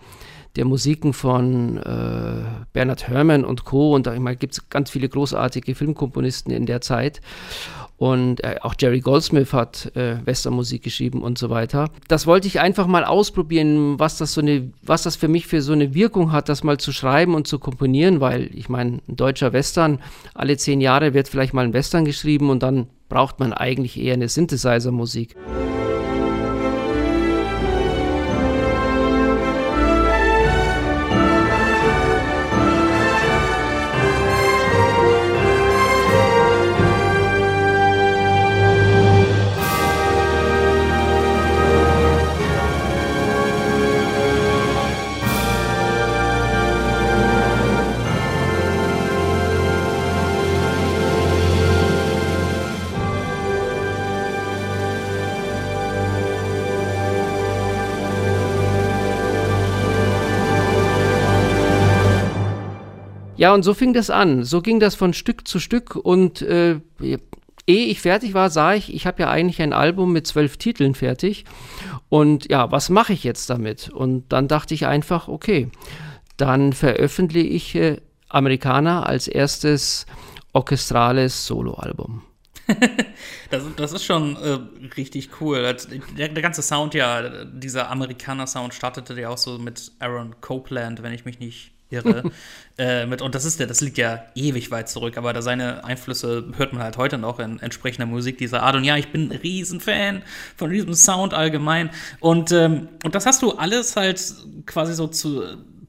der 0.56 0.64
Musiken 0.64 1.12
von 1.12 1.78
äh, 1.78 2.42
Bernhard 2.72 3.08
Herrmann 3.08 3.44
und 3.44 3.64
Co. 3.64 3.94
Und 3.94 4.06
da 4.06 4.16
gibt 4.34 4.54
es 4.54 4.68
ganz 4.68 4.90
viele 4.90 5.08
großartige 5.08 5.74
Filmkomponisten 5.74 6.52
in 6.52 6.66
der 6.66 6.80
Zeit. 6.80 7.20
Und 7.98 8.44
äh, 8.44 8.56
auch 8.62 8.76
Jerry 8.78 9.00
Goldsmith 9.00 9.52
hat 9.52 9.94
äh, 9.96 10.24
Westernmusik 10.24 10.84
geschrieben 10.84 11.20
und 11.20 11.36
so 11.36 11.50
weiter. 11.50 11.90
Das 12.06 12.28
wollte 12.28 12.46
ich 12.46 12.60
einfach 12.60 12.86
mal 12.86 13.04
ausprobieren, 13.04 13.98
was 13.98 14.18
das 14.18 14.34
so 14.34 14.40
eine, 14.40 14.70
was 14.82 15.02
das 15.02 15.16
für 15.16 15.26
mich 15.26 15.48
für 15.48 15.62
so 15.62 15.72
eine 15.72 15.94
Wirkung 15.94 16.30
hat, 16.30 16.48
das 16.48 16.62
mal 16.62 16.78
zu 16.78 16.92
schreiben 16.92 17.34
und 17.34 17.48
zu 17.48 17.58
komponieren, 17.58 18.20
weil 18.20 18.50
ich 18.54 18.68
meine, 18.68 19.00
ein 19.08 19.16
deutscher 19.16 19.52
Western, 19.52 19.98
alle 20.32 20.56
zehn 20.56 20.80
Jahre 20.80 21.12
wird 21.12 21.26
vielleicht 21.26 21.54
mal 21.54 21.64
ein 21.64 21.72
Western 21.72 22.04
geschrieben 22.04 22.50
und 22.50 22.62
dann 22.62 22.86
braucht 23.08 23.40
man 23.40 23.52
eigentlich 23.52 23.98
eher 23.98 24.14
eine 24.14 24.28
Synthesizer-Musik. 24.28 25.34
Ja, 63.38 63.54
und 63.54 63.62
so 63.62 63.72
fing 63.72 63.94
das 63.94 64.10
an. 64.10 64.42
So 64.44 64.60
ging 64.60 64.80
das 64.80 64.96
von 64.96 65.14
Stück 65.14 65.46
zu 65.46 65.60
Stück 65.60 65.94
und 65.94 66.42
äh, 66.42 66.80
ehe 67.00 67.86
ich 67.86 68.00
fertig 68.00 68.34
war, 68.34 68.50
sah 68.50 68.74
ich, 68.74 68.92
ich 68.92 69.06
habe 69.06 69.22
ja 69.22 69.30
eigentlich 69.30 69.62
ein 69.62 69.72
Album 69.72 70.12
mit 70.12 70.26
zwölf 70.26 70.56
Titeln 70.56 70.96
fertig. 70.96 71.44
Und 72.08 72.50
ja, 72.50 72.72
was 72.72 72.90
mache 72.90 73.12
ich 73.12 73.22
jetzt 73.22 73.48
damit? 73.48 73.90
Und 73.90 74.32
dann 74.32 74.48
dachte 74.48 74.74
ich 74.74 74.86
einfach, 74.86 75.28
okay, 75.28 75.70
dann 76.36 76.72
veröffentliche 76.72 77.48
ich 77.48 77.74
äh, 77.76 78.00
Amerikaner 78.28 79.06
als 79.06 79.28
erstes 79.28 80.06
orchestrales 80.52 81.46
Soloalbum. 81.46 82.22
das, 83.50 83.62
das 83.76 83.92
ist 83.92 84.04
schon 84.04 84.36
äh, 84.36 84.58
richtig 84.96 85.40
cool. 85.40 85.62
Der, 86.16 86.28
der, 86.28 86.42
ganze 86.42 86.62
Sound 86.62 86.92
ja, 86.94 87.44
dieser 87.44 87.88
Amerikaner-Sound 87.90 88.74
startete 88.74 89.18
ja 89.18 89.28
auch 89.28 89.38
so 89.38 89.58
mit 89.58 89.92
Aaron 90.00 90.34
Copeland, 90.40 91.02
wenn 91.02 91.12
ich 91.12 91.24
mich 91.24 91.38
nicht 91.38 91.77
irre. 91.90 92.30
äh, 92.78 93.06
mit, 93.06 93.22
und 93.22 93.34
das 93.34 93.44
ist 93.44 93.60
der, 93.60 93.66
das 93.66 93.80
liegt 93.80 93.98
ja 93.98 94.24
ewig 94.34 94.70
weit 94.70 94.88
zurück, 94.88 95.16
aber 95.16 95.32
da 95.32 95.42
seine 95.42 95.84
Einflüsse 95.84 96.52
hört 96.56 96.72
man 96.72 96.82
halt 96.82 96.96
heute 96.96 97.18
noch 97.18 97.38
in 97.38 97.58
entsprechender 97.60 98.06
Musik 98.06 98.38
dieser 98.38 98.62
Art. 98.62 98.76
Und 98.76 98.84
ja, 98.84 98.96
ich 98.96 99.10
bin 99.10 99.30
ein 99.30 99.38
Riesenfan 99.38 100.22
von 100.56 100.70
diesem 100.70 100.94
Sound 100.94 101.34
allgemein. 101.34 101.90
Und, 102.20 102.52
ähm, 102.52 102.88
und 103.04 103.14
das 103.14 103.26
hast 103.26 103.42
du 103.42 103.52
alles 103.52 103.96
halt 103.96 104.20
quasi 104.66 104.94
so 104.94 105.06
zu, 105.06 105.42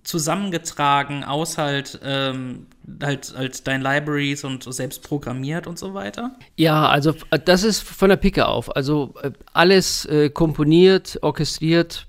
zusammengetragen 0.04 1.24
aus 1.24 1.58
halt, 1.58 2.00
ähm, 2.04 2.66
halt, 3.02 3.34
halt 3.38 3.68
deinen 3.68 3.84
Libraries 3.84 4.44
und 4.44 4.64
selbst 4.74 5.04
programmiert 5.04 5.68
und 5.68 5.78
so 5.78 5.94
weiter? 5.94 6.36
Ja, 6.56 6.88
also 6.90 7.14
das 7.46 7.64
ist 7.64 7.82
von 7.82 8.10
der 8.10 8.18
Picke 8.18 8.48
auf. 8.48 8.76
Also 8.76 9.14
äh, 9.22 9.32
alles 9.54 10.06
äh, 10.06 10.30
komponiert, 10.30 11.20
orchestriert, 11.22 12.08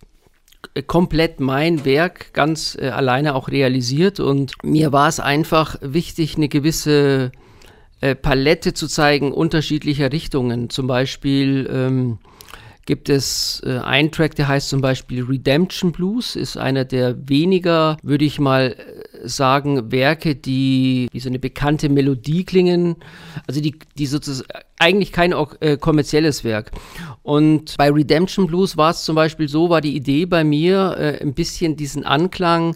komplett 0.86 1.40
mein 1.40 1.84
Werk 1.84 2.32
ganz 2.32 2.76
äh, 2.80 2.88
alleine 2.88 3.34
auch 3.34 3.48
realisiert 3.48 4.20
und 4.20 4.52
mir 4.62 4.92
war 4.92 5.08
es 5.08 5.20
einfach 5.20 5.76
wichtig, 5.80 6.36
eine 6.36 6.48
gewisse 6.48 7.32
äh, 8.00 8.14
Palette 8.14 8.72
zu 8.72 8.86
zeigen 8.86 9.32
unterschiedlicher 9.32 10.12
Richtungen. 10.12 10.70
Zum 10.70 10.86
Beispiel 10.86 11.68
ähm, 11.72 12.18
gibt 12.90 13.09
es 13.09 13.62
äh, 13.64 13.78
einen 13.78 14.11
Track, 14.11 14.35
der 14.35 14.49
heißt 14.49 14.68
zum 14.68 14.80
Beispiel 14.80 15.23
Redemption 15.23 15.92
Blues, 15.92 16.35
ist 16.35 16.56
einer 16.56 16.85
der 16.85 17.28
weniger, 17.28 17.97
würde 18.02 18.25
ich 18.25 18.40
mal 18.40 18.73
äh, 18.73 19.28
sagen, 19.28 19.92
Werke, 19.92 20.35
die 20.35 21.09
wie 21.12 21.20
so 21.20 21.28
eine 21.28 21.38
bekannte 21.38 21.88
Melodie 21.88 22.42
klingen, 22.42 22.97
also 23.47 23.61
die, 23.61 23.78
die 23.97 24.06
sozusagen 24.06 24.49
eigentlich 24.80 25.12
kein 25.12 25.32
äh, 25.61 25.76
kommerzielles 25.76 26.42
Werk. 26.42 26.73
Und 27.23 27.76
bei 27.76 27.92
Redemption 27.92 28.49
Blues 28.49 28.76
war 28.76 28.90
es 28.90 29.04
zum 29.04 29.14
Beispiel 29.14 29.49
so, 29.49 29.70
war 29.70 29.82
die 29.82 29.94
Idee 29.94 30.26
bei 30.26 30.42
mir, 30.42 30.97
äh, 30.99 31.23
ein 31.23 31.35
bisschen 31.35 31.76
diesen 31.76 32.04
Anklang 32.04 32.75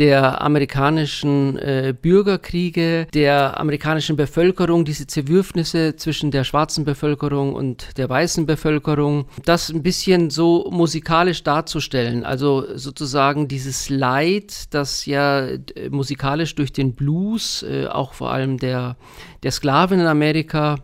der 0.00 0.40
amerikanischen 0.40 1.58
äh, 1.58 1.94
Bürgerkriege, 2.00 3.06
der 3.12 3.60
amerikanischen 3.60 4.16
Bevölkerung, 4.16 4.86
diese 4.86 5.06
Zerwürfnisse 5.06 5.94
zwischen 5.94 6.30
der 6.30 6.44
schwarzen 6.44 6.86
Bevölkerung 6.86 7.54
und 7.54 7.98
der 7.98 8.08
weißen 8.08 8.46
Bevölkerung, 8.46 9.26
das 9.44 9.68
ein 9.68 9.82
bisschen 9.82 10.30
so 10.30 10.70
musikalisch 10.70 11.42
darzustellen. 11.44 12.24
Also 12.24 12.64
sozusagen 12.78 13.46
dieses 13.46 13.90
Leid, 13.90 14.72
das 14.74 15.04
ja 15.04 15.40
äh, 15.40 15.60
musikalisch 15.90 16.54
durch 16.54 16.72
den 16.72 16.94
Blues, 16.94 17.62
äh, 17.62 17.86
auch 17.86 18.14
vor 18.14 18.32
allem 18.32 18.56
der, 18.56 18.96
der 19.42 19.50
Sklaven 19.50 20.00
in 20.00 20.06
Amerika, 20.06 20.78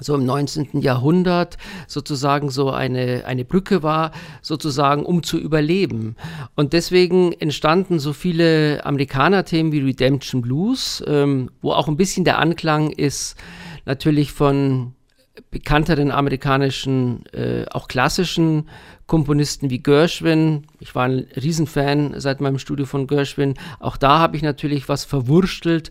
so 0.00 0.14
im 0.14 0.24
19. 0.24 0.80
Jahrhundert 0.80 1.58
sozusagen 1.86 2.50
so 2.50 2.70
eine, 2.70 3.24
eine 3.26 3.44
Brücke 3.44 3.82
war, 3.82 4.12
sozusagen 4.42 5.04
um 5.04 5.22
zu 5.22 5.38
überleben. 5.38 6.16
Und 6.54 6.72
deswegen 6.72 7.32
entstanden 7.32 7.98
so 7.98 8.12
viele 8.12 8.84
Amerikaner-Themen 8.84 9.72
wie 9.72 9.80
Redemption 9.80 10.42
Blues, 10.42 11.02
ähm, 11.06 11.50
wo 11.60 11.72
auch 11.72 11.88
ein 11.88 11.96
bisschen 11.96 12.24
der 12.24 12.38
Anklang 12.38 12.90
ist 12.90 13.36
natürlich 13.84 14.32
von 14.32 14.94
bekannteren 15.50 16.10
amerikanischen, 16.10 17.24
äh, 17.32 17.64
auch 17.70 17.88
klassischen 17.88 18.68
Komponisten 19.08 19.70
wie 19.70 19.82
Gershwin. 19.82 20.66
Ich 20.78 20.94
war 20.94 21.06
ein 21.06 21.26
Riesenfan 21.34 22.20
seit 22.20 22.40
meinem 22.40 22.58
Studio 22.58 22.86
von 22.86 23.06
Gershwin. 23.06 23.54
Auch 23.80 23.96
da 23.96 24.18
habe 24.18 24.36
ich 24.36 24.42
natürlich 24.42 24.88
was 24.88 25.04
verwurstelt. 25.04 25.90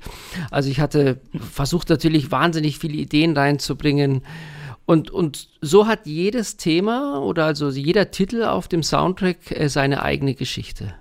Also 0.51 0.69
ich 0.69 0.79
hatte 0.79 1.19
versucht 1.51 1.89
natürlich 1.89 2.31
wahnsinnig 2.31 2.77
viele 2.77 2.93
Ideen 2.93 3.35
reinzubringen. 3.35 4.21
Und, 4.85 5.09
und 5.09 5.49
so 5.61 5.87
hat 5.87 6.05
jedes 6.05 6.57
Thema 6.57 7.21
oder 7.21 7.45
also 7.45 7.69
jeder 7.69 8.11
Titel 8.11 8.43
auf 8.43 8.69
dem 8.69 8.83
Soundtrack 8.83 9.51
äh, 9.51 9.67
seine 9.67 10.03
eigene 10.03 10.35
Geschichte. 10.35 10.93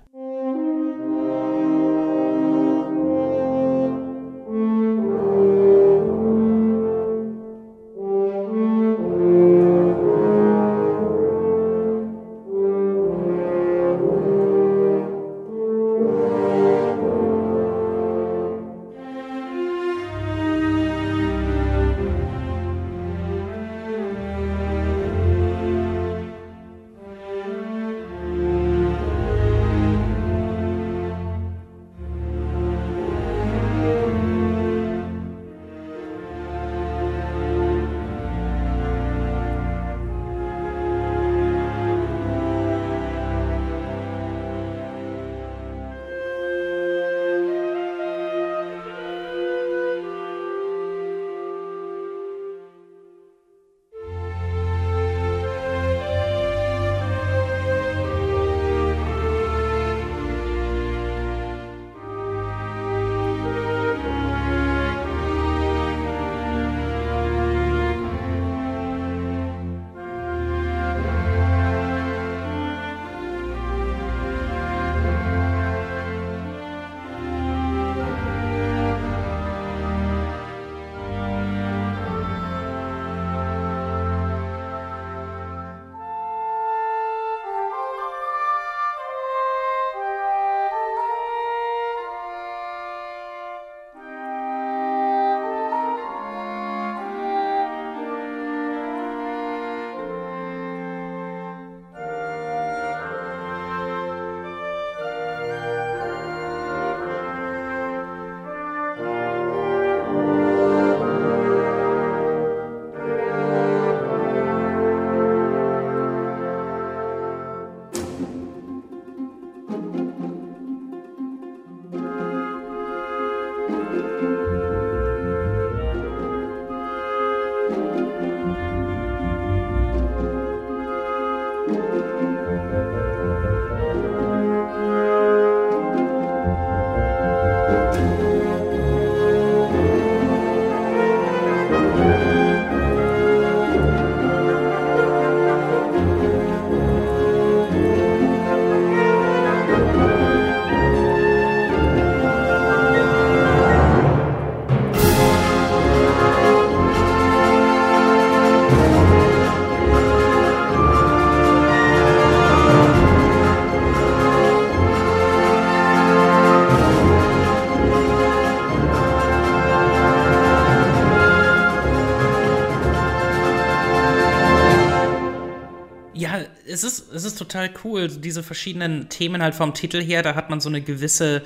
Total 177.57 177.69
cool. 177.83 178.07
Diese 178.07 178.43
verschiedenen 178.43 179.09
Themen 179.09 179.41
halt 179.41 179.55
vom 179.55 179.73
Titel 179.73 180.01
her, 180.01 180.21
da 180.21 180.35
hat 180.35 180.49
man 180.49 180.59
so 180.59 180.69
eine 180.69 180.81
gewisse 180.81 181.43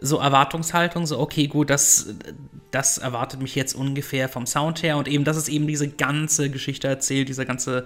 so 0.00 0.18
Erwartungshaltung, 0.18 1.06
so 1.06 1.20
okay, 1.20 1.46
gut, 1.46 1.70
das, 1.70 2.14
das 2.72 2.98
erwartet 2.98 3.40
mich 3.40 3.54
jetzt 3.54 3.74
ungefähr 3.74 4.28
vom 4.28 4.46
Sound 4.46 4.82
her 4.82 4.96
und 4.96 5.06
eben, 5.06 5.22
dass 5.22 5.36
es 5.36 5.48
eben 5.48 5.68
diese 5.68 5.88
ganze 5.88 6.50
Geschichte 6.50 6.88
erzählt, 6.88 7.28
dieser 7.28 7.44
ganze 7.44 7.84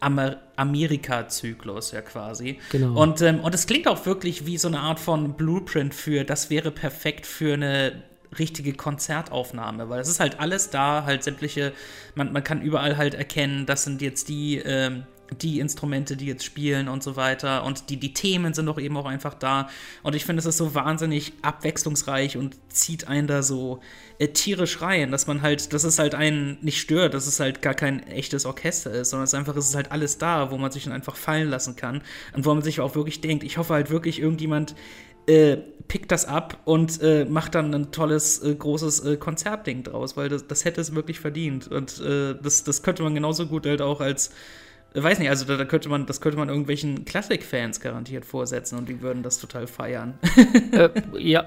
Amer 0.00 0.38
Amerika-Zyklus 0.56 1.92
ja 1.92 2.00
quasi. 2.00 2.58
Genau. 2.70 2.98
Und, 2.98 3.20
ähm, 3.20 3.40
und 3.40 3.54
es 3.54 3.66
klingt 3.66 3.86
auch 3.86 4.06
wirklich 4.06 4.46
wie 4.46 4.56
so 4.56 4.68
eine 4.68 4.80
Art 4.80 4.98
von 4.98 5.34
Blueprint 5.34 5.94
für, 5.94 6.24
das 6.24 6.48
wäre 6.48 6.70
perfekt 6.70 7.26
für 7.26 7.52
eine 7.54 8.02
richtige 8.38 8.72
Konzertaufnahme, 8.72 9.90
weil 9.90 10.00
es 10.00 10.08
ist 10.08 10.20
halt 10.20 10.40
alles 10.40 10.70
da, 10.70 11.04
halt 11.04 11.22
sämtliche, 11.22 11.72
man, 12.14 12.32
man 12.32 12.44
kann 12.44 12.62
überall 12.62 12.96
halt 12.96 13.14
erkennen, 13.14 13.66
das 13.66 13.84
sind 13.84 14.00
jetzt 14.00 14.28
die 14.28 14.56
ähm, 14.58 15.04
die 15.40 15.60
Instrumente, 15.60 16.16
die 16.16 16.26
jetzt 16.26 16.44
spielen 16.44 16.88
und 16.88 17.02
so 17.02 17.16
weiter. 17.16 17.64
Und 17.64 17.90
die, 17.90 17.96
die 17.96 18.12
Themen 18.12 18.54
sind 18.54 18.66
doch 18.66 18.78
eben 18.78 18.96
auch 18.96 19.06
einfach 19.06 19.34
da. 19.34 19.68
Und 20.02 20.14
ich 20.14 20.24
finde, 20.24 20.40
es 20.40 20.46
ist 20.46 20.56
so 20.56 20.74
wahnsinnig 20.74 21.32
abwechslungsreich 21.42 22.36
und 22.36 22.56
zieht 22.68 23.08
einen 23.08 23.26
da 23.26 23.42
so 23.42 23.80
äh, 24.18 24.28
tierisch 24.28 24.80
rein, 24.80 25.10
dass 25.10 25.26
man 25.26 25.42
halt, 25.42 25.72
dass 25.72 25.84
es 25.84 25.98
halt 25.98 26.14
einen 26.14 26.58
nicht 26.62 26.80
stört, 26.80 27.14
dass 27.14 27.26
es 27.26 27.40
halt 27.40 27.62
gar 27.62 27.74
kein 27.74 28.06
echtes 28.08 28.46
Orchester 28.46 28.92
ist, 28.92 29.10
sondern 29.10 29.24
es 29.24 29.32
ist 29.32 29.38
einfach, 29.38 29.56
es 29.56 29.68
ist 29.68 29.74
halt 29.74 29.92
alles 29.92 30.18
da, 30.18 30.50
wo 30.50 30.58
man 30.58 30.72
sich 30.72 30.84
dann 30.84 30.92
einfach 30.92 31.16
fallen 31.16 31.48
lassen 31.48 31.76
kann. 31.76 32.02
Und 32.34 32.44
wo 32.44 32.54
man 32.54 32.62
sich 32.62 32.80
auch 32.80 32.94
wirklich 32.94 33.20
denkt, 33.20 33.44
ich 33.44 33.58
hoffe 33.58 33.74
halt 33.74 33.90
wirklich, 33.90 34.20
irgendjemand 34.20 34.74
äh, 35.28 35.58
pickt 35.88 36.10
das 36.10 36.24
ab 36.24 36.58
und 36.64 37.00
äh, 37.02 37.24
macht 37.26 37.54
dann 37.54 37.74
ein 37.74 37.92
tolles, 37.92 38.42
äh, 38.42 38.54
großes 38.54 39.00
äh, 39.00 39.16
Konzertding 39.16 39.82
draus, 39.82 40.16
weil 40.16 40.28
das, 40.28 40.46
das 40.46 40.64
hätte 40.64 40.80
es 40.80 40.94
wirklich 40.94 41.20
verdient. 41.20 41.68
Und 41.68 42.00
äh, 42.00 42.34
das, 42.42 42.64
das 42.64 42.82
könnte 42.82 43.02
man 43.02 43.14
genauso 43.14 43.46
gut 43.46 43.66
halt 43.66 43.82
auch 43.82 44.00
als 44.00 44.30
weiß 44.94 45.18
nicht, 45.18 45.28
also 45.28 45.44
da, 45.44 45.56
da, 45.56 45.64
könnte 45.64 45.88
man, 45.88 46.06
das 46.06 46.20
könnte 46.20 46.38
man 46.38 46.48
irgendwelchen 46.48 47.04
Classic-Fans 47.04 47.80
garantiert 47.80 48.24
vorsetzen 48.24 48.78
und 48.78 48.88
die 48.88 49.00
würden 49.00 49.22
das 49.22 49.38
total 49.38 49.66
feiern. 49.66 50.18
äh, 50.72 50.90
ja, 51.18 51.46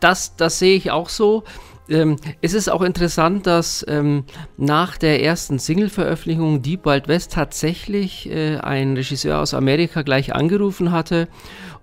das, 0.00 0.36
das 0.36 0.58
sehe 0.58 0.76
ich 0.76 0.90
auch 0.90 1.08
so. 1.08 1.44
Ähm, 1.88 2.16
es 2.42 2.52
ist 2.52 2.68
auch 2.68 2.82
interessant, 2.82 3.46
dass 3.46 3.84
ähm, 3.88 4.24
nach 4.56 4.98
der 4.98 5.22
ersten 5.22 5.58
Single-Veröffentlichung 5.58 6.62
Deep 6.62 6.84
Wild 6.84 7.06
West 7.08 7.32
tatsächlich 7.32 8.28
äh, 8.28 8.56
ein 8.58 8.96
Regisseur 8.96 9.40
aus 9.40 9.54
Amerika 9.54 10.02
gleich 10.02 10.34
angerufen 10.34 10.90
hatte 10.90 11.28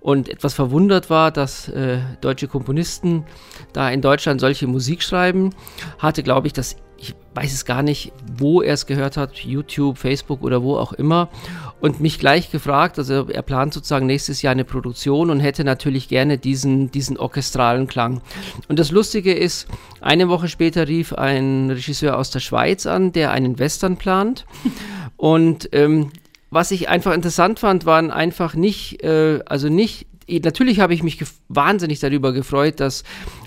und 0.02 0.28
etwas 0.28 0.54
verwundert 0.54 1.10
war, 1.10 1.32
dass 1.32 1.70
äh, 1.70 2.00
deutsche 2.20 2.50
Komponisten 2.50 3.26
da 3.72 3.90
in 3.90 4.02
Deutschland 4.02 4.42
solche 4.42 4.68
Musik 4.68 5.02
schreiben. 5.02 5.52
Hatte, 6.00 6.24
glaube 6.24 6.48
ich, 6.48 6.54
das 6.54 6.76
ich 7.04 7.16
weiß 7.34 7.54
es 7.54 7.66
gar 7.66 7.84
nicht, 7.84 8.14
wo 8.38 8.62
er 8.62 8.74
es 8.74 8.86
gehört 8.86 9.18
hat, 9.18 9.36
YouTube, 9.40 9.98
Facebook 9.98 10.42
oder 10.42 10.64
wo 10.64 10.78
auch 10.78 10.94
immer, 10.94 11.30
und 11.82 12.00
mich 12.00 12.18
gleich 12.18 12.50
gefragt, 12.50 12.98
also 12.98 13.28
er 13.28 13.42
plant 13.42 13.74
sozusagen 13.74 14.06
nächstes 14.06 14.42
Jahr 14.42 14.54
eine 14.54 14.64
Produktion 14.64 15.30
und 15.30 15.42
hätte 15.42 15.66
natürlich 15.66 16.08
gerne 16.08 16.38
diesen, 16.38 16.92
diesen 16.92 17.18
orchestralen 17.18 17.88
Klang. 17.88 18.22
Und 18.70 18.80
das 18.80 18.92
Lustige 18.92 19.34
ist, 19.34 19.68
eine 20.00 20.30
Woche 20.30 20.48
später 20.48 20.88
rief 20.88 21.12
ein 21.14 21.70
Regisseur 21.70 22.18
aus 22.18 22.32
der 22.32 22.40
Schweiz 22.40 22.86
an, 22.86 23.12
der 23.12 23.32
einen 23.32 23.60
Western 23.60 23.98
plant. 23.98 24.46
Und 25.18 25.70
ähm, 25.74 26.12
was 26.52 26.72
ich 26.72 26.90
einfach 26.90 27.14
interessant 27.14 27.60
fand, 27.60 27.86
waren 27.86 28.12
einfach 28.12 28.56
nicht, 28.56 29.04
äh, 29.04 29.40
also 29.46 29.70
nicht 29.70 30.08
natürlich 30.30 30.80
habe 30.80 30.94
ich 30.94 31.04
mich 31.04 31.24
wahnsinnig 31.50 32.00
darüber 32.00 32.32
gefreut, 32.32 32.80
dass 32.80 33.04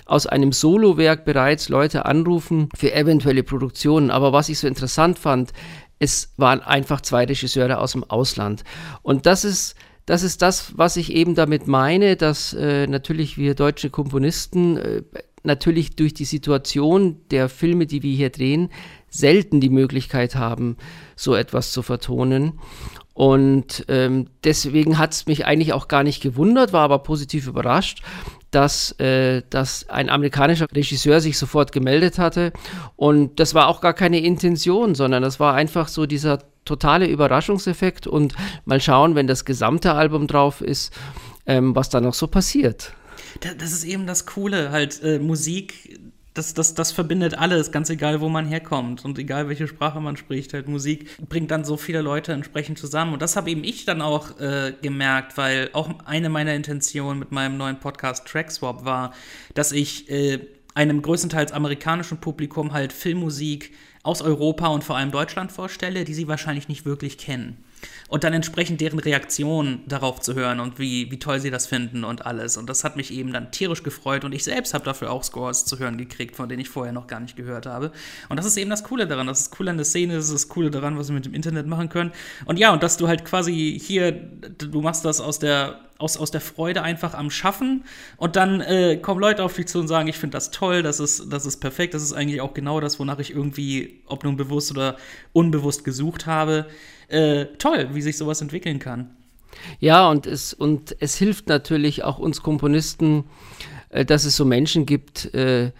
aus 0.07 0.27
einem 0.27 0.51
Solowerk 0.51 1.25
bereits 1.25 1.69
Leute 1.69 2.05
anrufen 2.05 2.69
für 2.75 2.93
eventuelle 2.93 3.43
Produktionen. 3.43 4.11
Aber 4.11 4.33
was 4.33 4.49
ich 4.49 4.59
so 4.59 4.67
interessant 4.67 5.19
fand, 5.19 5.53
es 5.99 6.33
waren 6.37 6.61
einfach 6.61 7.01
zwei 7.01 7.25
Regisseure 7.25 7.79
aus 7.79 7.93
dem 7.93 8.03
Ausland. 8.03 8.63
Und 9.01 9.25
das 9.25 9.45
ist, 9.45 9.75
das 10.05 10.23
ist 10.23 10.41
das, 10.41 10.77
was 10.77 10.95
ich 10.95 11.11
eben 11.11 11.35
damit 11.35 11.67
meine, 11.67 12.15
dass 12.15 12.53
äh, 12.53 12.87
natürlich 12.87 13.37
wir 13.37 13.55
deutsche 13.55 13.89
Komponisten 13.89 14.77
äh, 14.77 15.01
natürlich 15.43 15.95
durch 15.95 16.13
die 16.13 16.25
Situation 16.25 17.21
der 17.31 17.49
Filme, 17.49 17.87
die 17.87 18.03
wir 18.03 18.15
hier 18.15 18.29
drehen, 18.29 18.69
selten 19.09 19.59
die 19.61 19.69
Möglichkeit 19.69 20.35
haben, 20.35 20.77
so 21.15 21.33
etwas 21.33 21.71
zu 21.71 21.81
vertonen. 21.81 22.59
Und 23.13 23.85
ähm, 23.87 24.27
deswegen 24.43 24.99
hat 24.99 25.13
es 25.13 25.25
mich 25.25 25.45
eigentlich 25.45 25.73
auch 25.73 25.87
gar 25.87 26.03
nicht 26.03 26.21
gewundert, 26.21 26.71
war 26.71 26.83
aber 26.83 26.99
positiv 26.99 27.47
überrascht, 27.47 28.03
dass, 28.51 28.91
äh, 28.99 29.43
dass 29.49 29.89
ein 29.89 30.09
amerikanischer 30.09 30.67
Regisseur 30.73 31.21
sich 31.21 31.37
sofort 31.37 31.71
gemeldet 31.71 32.17
hatte. 32.17 32.53
Und 32.95 33.39
das 33.39 33.53
war 33.53 33.67
auch 33.67 33.81
gar 33.81 33.93
keine 33.93 34.19
Intention, 34.19 34.95
sondern 34.95 35.23
das 35.23 35.39
war 35.39 35.53
einfach 35.53 35.87
so 35.87 36.05
dieser 36.05 36.39
totale 36.65 37.07
Überraschungseffekt. 37.07 38.07
Und 38.07 38.35
mal 38.65 38.79
schauen, 38.81 39.15
wenn 39.15 39.27
das 39.27 39.45
gesamte 39.45 39.93
Album 39.93 40.27
drauf 40.27 40.61
ist, 40.61 40.93
ähm, 41.45 41.75
was 41.75 41.89
da 41.89 42.01
noch 42.01 42.13
so 42.13 42.27
passiert. 42.27 42.93
Das 43.59 43.71
ist 43.71 43.83
eben 43.83 44.07
das 44.07 44.25
Coole, 44.25 44.71
halt 44.71 45.01
äh, 45.03 45.19
Musik 45.19 45.99
das, 46.37 46.53
das, 46.53 46.73
das 46.73 46.91
verbindet 46.91 47.37
alles, 47.37 47.71
ganz 47.71 47.89
egal, 47.89 48.21
wo 48.21 48.29
man 48.29 48.45
herkommt 48.45 49.03
und 49.03 49.17
egal, 49.17 49.49
welche 49.49 49.67
Sprache 49.67 49.99
man 49.99 50.17
spricht. 50.17 50.53
Halt 50.53 50.67
Musik 50.67 51.09
bringt 51.27 51.51
dann 51.51 51.65
so 51.65 51.77
viele 51.77 52.01
Leute 52.01 52.33
entsprechend 52.33 52.77
zusammen. 52.77 53.13
Und 53.13 53.21
das 53.21 53.35
habe 53.35 53.49
eben 53.49 53.63
ich 53.63 53.85
dann 53.85 54.01
auch 54.01 54.39
äh, 54.39 54.73
gemerkt, 54.81 55.37
weil 55.37 55.69
auch 55.73 55.89
eine 56.05 56.29
meiner 56.29 56.53
Intentionen 56.53 57.19
mit 57.19 57.31
meinem 57.31 57.57
neuen 57.57 57.79
Podcast 57.79 58.27
Trackswap 58.27 58.85
war, 58.85 59.13
dass 59.53 59.71
ich 59.71 60.09
äh, 60.09 60.39
einem 60.75 61.01
größtenteils 61.01 61.51
amerikanischen 61.51 62.19
Publikum 62.19 62.73
halt 62.73 62.93
Filmmusik 62.93 63.73
aus 64.03 64.21
Europa 64.21 64.67
und 64.67 64.83
vor 64.83 64.95
allem 64.95 65.11
Deutschland 65.11 65.51
vorstelle, 65.51 66.05
die 66.05 66.13
sie 66.13 66.27
wahrscheinlich 66.27 66.67
nicht 66.67 66.85
wirklich 66.85 67.17
kennen 67.17 67.63
und 68.09 68.23
dann 68.23 68.33
entsprechend 68.33 68.81
deren 68.81 68.99
Reaktion 68.99 69.81
darauf 69.85 70.19
zu 70.21 70.33
hören 70.33 70.59
und 70.59 70.79
wie, 70.79 71.11
wie 71.11 71.19
toll 71.19 71.39
sie 71.39 71.51
das 71.51 71.67
finden 71.67 72.03
und 72.03 72.25
alles. 72.25 72.57
Und 72.57 72.69
das 72.69 72.83
hat 72.83 72.95
mich 72.95 73.11
eben 73.11 73.33
dann 73.33 73.51
tierisch 73.51 73.83
gefreut 73.83 74.23
und 74.23 74.33
ich 74.33 74.43
selbst 74.43 74.73
habe 74.73 74.85
dafür 74.85 75.11
auch 75.11 75.23
Scores 75.23 75.65
zu 75.65 75.77
hören 75.79 75.97
gekriegt, 75.97 76.35
von 76.35 76.47
denen 76.47 76.61
ich 76.61 76.69
vorher 76.69 76.93
noch 76.93 77.07
gar 77.07 77.19
nicht 77.19 77.35
gehört 77.35 77.65
habe. 77.65 77.91
Und 78.29 78.37
das 78.37 78.45
ist 78.45 78.57
eben 78.57 78.69
das 78.69 78.83
Coole 78.83 79.07
daran. 79.07 79.27
Das 79.27 79.41
ist 79.41 79.59
cool 79.59 79.67
an 79.67 79.77
der 79.77 79.85
Szene, 79.85 80.15
das 80.15 80.25
ist 80.25 80.33
das 80.33 80.47
Coole 80.47 80.71
daran, 80.71 80.97
was 80.97 81.09
wir 81.09 81.15
mit 81.15 81.25
dem 81.25 81.33
Internet 81.33 81.67
machen 81.67 81.89
können. 81.89 82.11
Und 82.45 82.57
ja, 82.59 82.71
und 82.71 82.83
dass 82.83 82.97
du 82.97 83.07
halt 83.07 83.25
quasi 83.25 83.79
hier, 83.81 84.11
du 84.11 84.81
machst 84.81 85.03
das 85.03 85.19
aus 85.19 85.39
der 85.39 85.81
aus, 85.99 86.15
aus 86.15 86.29
der 86.29 86.41
Freude 86.41 86.83
einfach 86.83 87.15
am 87.15 87.31
Schaffen 87.31 87.83
und 88.17 88.35
dann 88.35 88.61
äh, 88.61 88.97
kommen 88.97 89.19
Leute 89.19 89.43
auf 89.43 89.55
dich 89.55 89.65
zu 89.65 89.79
und 89.79 89.87
sagen, 89.87 90.07
ich 90.07 90.17
finde 90.17 90.37
das 90.37 90.51
toll, 90.51 90.83
das 90.83 90.99
ist, 90.99 91.33
das 91.33 91.47
ist 91.47 91.57
perfekt, 91.57 91.95
das 91.95 92.03
ist 92.03 92.13
eigentlich 92.13 92.39
auch 92.39 92.53
genau 92.53 92.79
das, 92.79 92.99
wonach 92.99 93.17
ich 93.17 93.31
irgendwie, 93.31 94.03
ob 94.05 94.23
nun 94.23 94.37
bewusst 94.37 94.69
oder 94.69 94.97
unbewusst 95.33 95.83
gesucht 95.83 96.27
habe 96.27 96.67
äh, 97.07 97.45
toll, 97.57 97.89
wie 97.93 98.01
sich 98.01 98.17
sowas 98.17 98.41
entwickeln 98.41 98.79
kann. 98.79 99.11
Ja, 99.79 100.09
und 100.09 100.27
es, 100.27 100.53
und 100.53 100.95
es 100.99 101.15
hilft 101.17 101.47
natürlich 101.47 102.03
auch 102.03 102.19
uns 102.19 102.41
Komponisten, 102.41 103.25
äh, 103.89 104.05
dass 104.05 104.25
es 104.25 104.35
so 104.35 104.45
Menschen 104.45 104.85
gibt, 104.85 105.33
äh, 105.33 105.71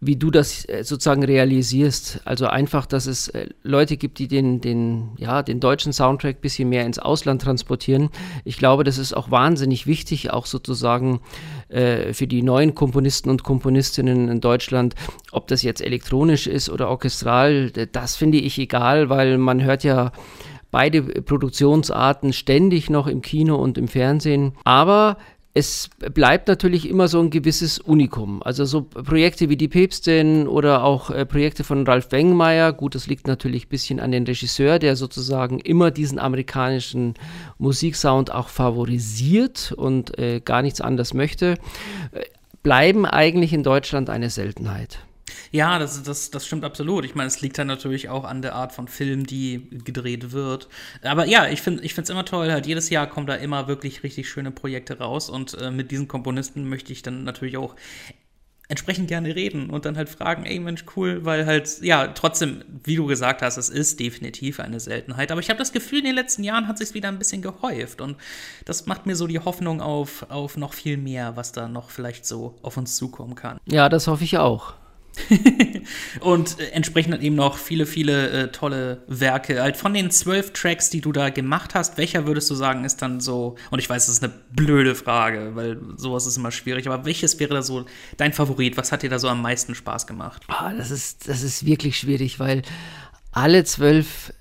wie 0.00 0.16
du 0.16 0.30
das 0.30 0.68
äh, 0.68 0.84
sozusagen 0.84 1.24
realisierst. 1.24 2.20
Also 2.24 2.46
einfach, 2.46 2.86
dass 2.86 3.06
es 3.06 3.28
äh, 3.28 3.48
Leute 3.62 3.96
gibt, 3.96 4.20
die 4.20 4.28
den, 4.28 4.60
den, 4.60 5.10
ja, 5.16 5.42
den 5.42 5.58
deutschen 5.58 5.92
Soundtrack 5.92 6.36
ein 6.36 6.40
bisschen 6.40 6.68
mehr 6.68 6.86
ins 6.86 7.00
Ausland 7.00 7.42
transportieren. 7.42 8.10
Ich 8.44 8.58
glaube, 8.58 8.84
das 8.84 8.98
ist 8.98 9.12
auch 9.12 9.30
wahnsinnig 9.30 9.86
wichtig, 9.86 10.30
auch 10.30 10.46
sozusagen 10.46 11.20
äh, 11.68 12.12
für 12.12 12.28
die 12.28 12.42
neuen 12.42 12.74
Komponisten 12.76 13.28
und 13.28 13.42
Komponistinnen 13.42 14.28
in 14.28 14.40
Deutschland, 14.40 14.94
ob 15.32 15.48
das 15.48 15.62
jetzt 15.62 15.80
elektronisch 15.80 16.46
ist 16.46 16.70
oder 16.70 16.88
orchestral, 16.88 17.70
das 17.70 18.14
finde 18.14 18.38
ich 18.38 18.58
egal, 18.58 19.08
weil 19.10 19.36
man 19.36 19.64
hört 19.64 19.82
ja 19.82 20.12
beide 20.70 21.02
Produktionsarten 21.02 22.32
ständig 22.32 22.90
noch 22.90 23.06
im 23.06 23.22
Kino 23.22 23.56
und 23.56 23.78
im 23.78 23.88
Fernsehen. 23.88 24.52
Aber 24.64 25.16
es 25.58 25.90
bleibt 26.14 26.46
natürlich 26.46 26.88
immer 26.88 27.08
so 27.08 27.18
ein 27.20 27.30
gewisses 27.30 27.80
Unikum. 27.80 28.42
Also 28.44 28.64
so 28.64 28.82
Projekte 28.82 29.48
wie 29.48 29.56
die 29.56 29.66
Päpstin 29.66 30.46
oder 30.46 30.84
auch 30.84 31.10
äh, 31.10 31.26
Projekte 31.26 31.64
von 31.64 31.84
Ralf 31.84 32.12
Wengmeier, 32.12 32.72
gut, 32.72 32.94
das 32.94 33.08
liegt 33.08 33.26
natürlich 33.26 33.66
ein 33.66 33.68
bisschen 33.70 33.98
an 33.98 34.12
den 34.12 34.24
Regisseur, 34.24 34.78
der 34.78 34.94
sozusagen 34.94 35.58
immer 35.58 35.90
diesen 35.90 36.20
amerikanischen 36.20 37.14
Musiksound 37.58 38.32
auch 38.32 38.48
favorisiert 38.48 39.72
und 39.76 40.16
äh, 40.16 40.40
gar 40.40 40.62
nichts 40.62 40.80
anderes 40.80 41.12
möchte, 41.12 41.54
äh, 42.12 42.20
bleiben 42.62 43.04
eigentlich 43.04 43.52
in 43.52 43.64
Deutschland 43.64 44.10
eine 44.10 44.30
Seltenheit. 44.30 45.00
Ja, 45.50 45.78
das, 45.78 46.02
das, 46.02 46.30
das 46.30 46.46
stimmt 46.46 46.64
absolut. 46.64 47.04
Ich 47.04 47.14
meine, 47.14 47.28
es 47.28 47.40
liegt 47.40 47.58
dann 47.58 47.66
natürlich 47.66 48.08
auch 48.08 48.24
an 48.24 48.42
der 48.42 48.54
Art 48.54 48.72
von 48.72 48.88
Film, 48.88 49.26
die 49.26 49.68
gedreht 49.84 50.32
wird. 50.32 50.68
Aber 51.02 51.26
ja, 51.26 51.48
ich 51.48 51.62
finde 51.62 51.82
es 51.84 52.10
immer 52.10 52.24
toll, 52.24 52.50
halt 52.50 52.66
jedes 52.66 52.90
Jahr 52.90 53.06
kommen 53.06 53.26
da 53.26 53.34
immer 53.34 53.68
wirklich 53.68 54.02
richtig 54.02 54.28
schöne 54.28 54.50
Projekte 54.50 54.98
raus 54.98 55.30
und 55.30 55.54
äh, 55.54 55.70
mit 55.70 55.90
diesen 55.90 56.08
Komponisten 56.08 56.68
möchte 56.68 56.92
ich 56.92 57.02
dann 57.02 57.24
natürlich 57.24 57.56
auch 57.56 57.74
entsprechend 58.68 59.08
gerne 59.08 59.34
reden 59.34 59.70
und 59.70 59.86
dann 59.86 59.96
halt 59.96 60.10
fragen, 60.10 60.44
ey 60.44 60.58
Mensch, 60.60 60.84
cool, 60.94 61.24
weil 61.24 61.46
halt, 61.46 61.80
ja, 61.80 62.08
trotzdem, 62.08 62.62
wie 62.84 62.96
du 62.96 63.06
gesagt 63.06 63.40
hast, 63.40 63.56
es 63.56 63.70
ist 63.70 63.98
definitiv 63.98 64.60
eine 64.60 64.78
Seltenheit. 64.78 65.32
Aber 65.32 65.40
ich 65.40 65.48
habe 65.48 65.58
das 65.58 65.72
Gefühl, 65.72 66.00
in 66.00 66.04
den 66.04 66.14
letzten 66.14 66.44
Jahren 66.44 66.68
hat 66.68 66.76
sich 66.76 66.92
wieder 66.92 67.08
ein 67.08 67.18
bisschen 67.18 67.40
gehäuft 67.40 68.02
und 68.02 68.16
das 68.66 68.86
macht 68.86 69.06
mir 69.06 69.16
so 69.16 69.26
die 69.26 69.38
Hoffnung 69.38 69.80
auf, 69.80 70.26
auf 70.28 70.58
noch 70.58 70.74
viel 70.74 70.98
mehr, 70.98 71.34
was 71.34 71.52
da 71.52 71.66
noch 71.66 71.88
vielleicht 71.90 72.26
so 72.26 72.56
auf 72.62 72.76
uns 72.76 72.96
zukommen 72.96 73.34
kann. 73.34 73.58
Ja, 73.64 73.88
das 73.88 74.06
hoffe 74.06 74.24
ich 74.24 74.36
auch. 74.36 74.74
und 76.20 76.58
äh, 76.58 76.70
entsprechend 76.70 77.14
dann 77.14 77.22
eben 77.22 77.34
noch 77.34 77.56
viele, 77.56 77.86
viele 77.86 78.30
äh, 78.30 78.48
tolle 78.48 79.02
Werke. 79.06 79.60
Halt 79.62 79.76
von 79.76 79.94
den 79.94 80.10
zwölf 80.10 80.52
Tracks, 80.52 80.90
die 80.90 81.00
du 81.00 81.12
da 81.12 81.30
gemacht 81.30 81.74
hast, 81.74 81.98
welcher 81.98 82.26
würdest 82.26 82.50
du 82.50 82.54
sagen, 82.54 82.84
ist 82.84 83.02
dann 83.02 83.20
so, 83.20 83.56
und 83.70 83.78
ich 83.78 83.88
weiß, 83.88 84.06
das 84.06 84.16
ist 84.16 84.24
eine 84.24 84.32
blöde 84.52 84.94
Frage, 84.94 85.52
weil 85.54 85.80
sowas 85.96 86.26
ist 86.26 86.36
immer 86.36 86.50
schwierig, 86.50 86.86
aber 86.86 87.04
welches 87.04 87.38
wäre 87.40 87.54
da 87.54 87.62
so 87.62 87.84
dein 88.16 88.32
Favorit? 88.32 88.76
Was 88.76 88.92
hat 88.92 89.02
dir 89.02 89.10
da 89.10 89.18
so 89.18 89.28
am 89.28 89.42
meisten 89.42 89.74
Spaß 89.74 90.06
gemacht? 90.06 90.42
Oh, 90.48 90.70
das, 90.76 90.90
ist, 90.90 91.28
das 91.28 91.42
ist 91.42 91.66
wirklich 91.66 91.98
schwierig, 91.98 92.38
weil 92.38 92.62
alle 93.32 93.64
zwölf 93.64 94.32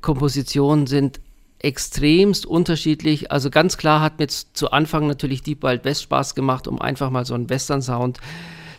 Kompositionen 0.00 0.86
sind 0.86 1.20
extremst 1.58 2.46
unterschiedlich. 2.46 3.32
Also 3.32 3.50
ganz 3.50 3.76
klar 3.76 4.00
hat 4.00 4.18
mir 4.18 4.28
zu 4.28 4.70
Anfang 4.70 5.06
natürlich 5.06 5.42
Deep 5.42 5.62
Wild 5.62 5.84
West 5.84 6.02
Spaß 6.02 6.34
gemacht, 6.34 6.68
um 6.68 6.80
einfach 6.80 7.10
mal 7.10 7.24
so 7.24 7.34
einen 7.34 7.48
Western-Sound 7.48 8.20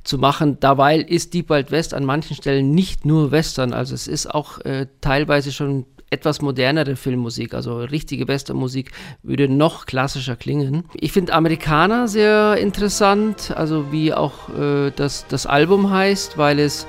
zu 0.07 0.17
machen. 0.17 0.57
Dabei 0.59 0.97
ist 0.97 1.33
Deep 1.33 1.49
Wild 1.49 1.71
West 1.71 1.93
an 1.93 2.05
manchen 2.05 2.35
Stellen 2.35 2.71
nicht 2.71 3.05
nur 3.05 3.31
Western, 3.31 3.73
also 3.73 3.93
es 3.93 4.07
ist 4.07 4.33
auch 4.33 4.59
äh, 4.65 4.87
teilweise 5.01 5.51
schon 5.51 5.85
etwas 6.09 6.41
modernere 6.41 6.95
Filmmusik, 6.95 7.53
also 7.53 7.79
richtige 7.79 8.27
Westernmusik, 8.29 8.91
würde 9.23 9.49
noch 9.49 9.85
klassischer 9.85 10.37
klingen. 10.37 10.85
Ich 10.93 11.11
finde 11.11 11.33
Amerikaner 11.33 12.07
sehr 12.07 12.55
interessant, 12.57 13.53
also 13.55 13.91
wie 13.91 14.13
auch 14.13 14.47
äh, 14.57 14.91
das, 14.95 15.25
das 15.27 15.45
Album 15.45 15.91
heißt, 15.91 16.37
weil 16.37 16.59
es 16.59 16.87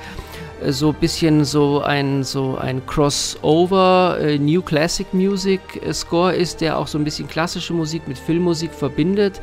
äh, 0.63 0.71
so 0.71 0.91
ein 0.91 0.95
bisschen 0.95 1.45
so 1.45 1.81
ein, 1.81 2.23
so 2.23 2.57
ein 2.57 2.87
Crossover 2.87 4.19
äh, 4.21 4.39
New 4.39 4.63
Classic 4.63 5.13
Music 5.13 5.61
äh, 5.85 5.93
Score 5.93 6.33
ist, 6.33 6.61
der 6.61 6.79
auch 6.79 6.87
so 6.87 6.97
ein 6.97 7.05
bisschen 7.05 7.27
klassische 7.27 7.73
Musik 7.73 8.07
mit 8.07 8.19
Filmmusik 8.19 8.73
verbindet 8.73 9.41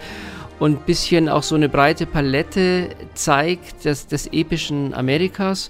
und 0.60 0.72
ein 0.74 0.86
bisschen 0.86 1.30
auch 1.30 1.44
so 1.44 1.56
eine 1.56 1.70
breite 1.70 2.06
Palette 2.06 2.89
zeigt 3.13 3.86
des, 3.86 4.08
des 4.08 4.28
epischen 4.28 4.94
Amerikas. 4.94 5.70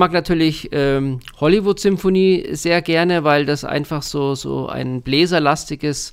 Mag 0.00 0.12
natürlich 0.12 0.70
ähm, 0.72 1.20
Hollywood-Symphonie 1.38 2.48
sehr 2.52 2.80
gerne, 2.80 3.22
weil 3.22 3.44
das 3.44 3.64
einfach 3.64 4.02
so, 4.02 4.34
so 4.34 4.66
ein 4.66 5.02
bläserlastiges 5.02 6.12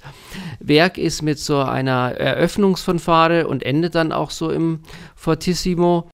Werk 0.59 0.97
ist 0.97 1.21
mit 1.21 1.39
so 1.39 1.59
einer 1.59 2.11
Eröffnungsfanfare 2.11 3.47
und 3.47 3.63
endet 3.63 3.95
dann 3.95 4.11
auch 4.11 4.31
so 4.31 4.51
im 4.51 4.81
Fortissimo. 5.15 6.09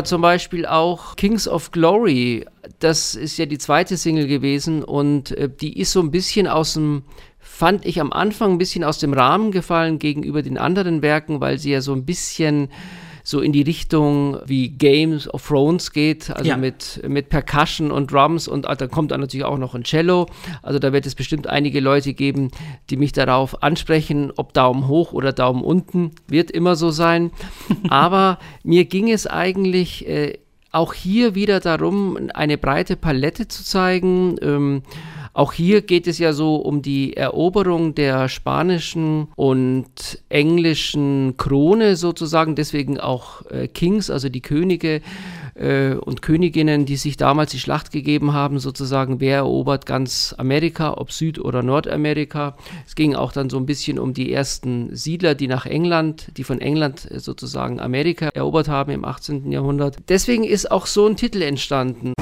Aber 0.00 0.06
zum 0.06 0.22
Beispiel 0.22 0.64
auch 0.64 1.14
Kings 1.16 1.46
of 1.46 1.72
Glory, 1.72 2.46
das 2.78 3.14
ist 3.14 3.36
ja 3.36 3.44
die 3.44 3.58
zweite 3.58 3.98
Single 3.98 4.28
gewesen 4.28 4.82
und 4.82 5.32
äh, 5.32 5.50
die 5.50 5.78
ist 5.78 5.92
so 5.92 6.00
ein 6.00 6.10
bisschen 6.10 6.46
aus 6.46 6.72
dem, 6.72 7.02
fand 7.38 7.84
ich 7.84 8.00
am 8.00 8.10
Anfang 8.10 8.52
ein 8.52 8.58
bisschen 8.58 8.82
aus 8.82 8.98
dem 8.98 9.12
Rahmen 9.12 9.52
gefallen 9.52 9.98
gegenüber 9.98 10.40
den 10.40 10.56
anderen 10.56 11.02
Werken, 11.02 11.42
weil 11.42 11.58
sie 11.58 11.72
ja 11.72 11.82
so 11.82 11.92
ein 11.92 12.06
bisschen 12.06 12.70
so 13.22 13.40
in 13.40 13.52
die 13.52 13.62
Richtung 13.62 14.38
wie 14.46 14.68
Games 14.68 15.32
of 15.32 15.46
Thrones 15.46 15.92
geht, 15.92 16.30
also 16.30 16.50
ja. 16.50 16.56
mit, 16.56 17.00
mit 17.06 17.28
Percussion 17.28 17.90
und 17.90 18.12
Drums 18.12 18.48
und 18.48 18.64
da 18.64 18.86
kommt 18.86 19.10
dann 19.10 19.20
natürlich 19.20 19.44
auch 19.44 19.58
noch 19.58 19.74
ein 19.74 19.84
Cello. 19.84 20.26
Also 20.62 20.78
da 20.78 20.92
wird 20.92 21.06
es 21.06 21.14
bestimmt 21.14 21.46
einige 21.46 21.80
Leute 21.80 22.14
geben, 22.14 22.50
die 22.90 22.96
mich 22.96 23.12
darauf 23.12 23.62
ansprechen, 23.62 24.32
ob 24.36 24.52
Daumen 24.54 24.88
hoch 24.88 25.12
oder 25.12 25.32
Daumen 25.32 25.62
unten, 25.62 26.12
wird 26.28 26.50
immer 26.50 26.76
so 26.76 26.90
sein. 26.90 27.30
Aber 27.88 28.38
mir 28.62 28.84
ging 28.84 29.10
es 29.10 29.26
eigentlich 29.26 30.06
äh, 30.08 30.38
auch 30.72 30.94
hier 30.94 31.34
wieder 31.34 31.60
darum, 31.60 32.18
eine 32.34 32.58
breite 32.58 32.96
Palette 32.96 33.48
zu 33.48 33.64
zeigen. 33.64 34.36
Ähm, 34.42 34.82
auch 35.32 35.52
hier 35.52 35.82
geht 35.82 36.06
es 36.06 36.18
ja 36.18 36.32
so 36.32 36.56
um 36.56 36.82
die 36.82 37.16
Eroberung 37.16 37.94
der 37.94 38.28
spanischen 38.28 39.28
und 39.36 40.22
englischen 40.28 41.36
Krone 41.36 41.96
sozusagen, 41.96 42.56
deswegen 42.56 42.98
auch 42.98 43.46
äh, 43.50 43.68
Kings, 43.68 44.10
also 44.10 44.28
die 44.28 44.40
Könige 44.40 45.02
äh, 45.54 45.94
und 45.94 46.22
Königinnen, 46.22 46.84
die 46.84 46.96
sich 46.96 47.16
damals 47.16 47.52
die 47.52 47.58
Schlacht 47.58 47.92
gegeben 47.92 48.32
haben, 48.32 48.58
sozusagen, 48.58 49.20
wer 49.20 49.36
erobert 49.38 49.86
ganz 49.86 50.34
Amerika, 50.36 50.94
ob 50.96 51.12
Süd- 51.12 51.38
oder 51.38 51.62
Nordamerika. 51.62 52.56
Es 52.86 52.94
ging 52.94 53.14
auch 53.14 53.32
dann 53.32 53.50
so 53.50 53.56
ein 53.58 53.66
bisschen 53.66 53.98
um 53.98 54.14
die 54.14 54.32
ersten 54.32 54.94
Siedler, 54.94 55.34
die 55.34 55.48
nach 55.48 55.66
England, 55.66 56.32
die 56.36 56.44
von 56.44 56.60
England 56.60 57.10
äh, 57.10 57.20
sozusagen 57.20 57.78
Amerika 57.80 58.30
erobert 58.34 58.68
haben 58.68 58.90
im 58.90 59.04
18. 59.04 59.52
Jahrhundert. 59.52 59.96
Deswegen 60.08 60.44
ist 60.44 60.70
auch 60.70 60.86
so 60.86 61.06
ein 61.06 61.16
Titel 61.16 61.42
entstanden. 61.42 62.14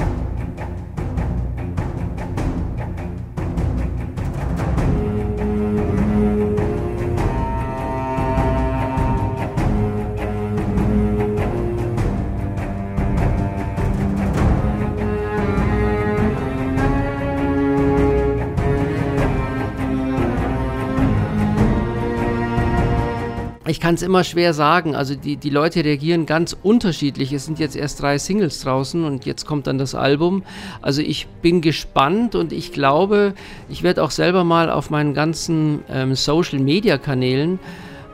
Kann 23.89 23.95
es 23.95 24.03
immer 24.03 24.23
schwer 24.23 24.53
sagen. 24.53 24.95
Also 24.95 25.15
die, 25.15 25.35
die 25.35 25.49
Leute 25.49 25.83
reagieren 25.83 26.27
ganz 26.27 26.55
unterschiedlich. 26.61 27.33
Es 27.33 27.45
sind 27.45 27.57
jetzt 27.57 27.75
erst 27.75 27.99
drei 28.03 28.19
Singles 28.19 28.61
draußen 28.61 29.03
und 29.03 29.25
jetzt 29.25 29.47
kommt 29.47 29.65
dann 29.65 29.79
das 29.79 29.95
Album. 29.95 30.43
Also 30.83 31.01
ich 31.01 31.25
bin 31.41 31.61
gespannt 31.61 32.35
und 32.35 32.53
ich 32.53 32.71
glaube, 32.71 33.33
ich 33.67 33.81
werde 33.81 34.03
auch 34.03 34.11
selber 34.11 34.43
mal 34.43 34.69
auf 34.69 34.91
meinen 34.91 35.15
ganzen 35.15 35.79
ähm, 35.89 36.13
Social-Media-Kanälen 36.13 37.57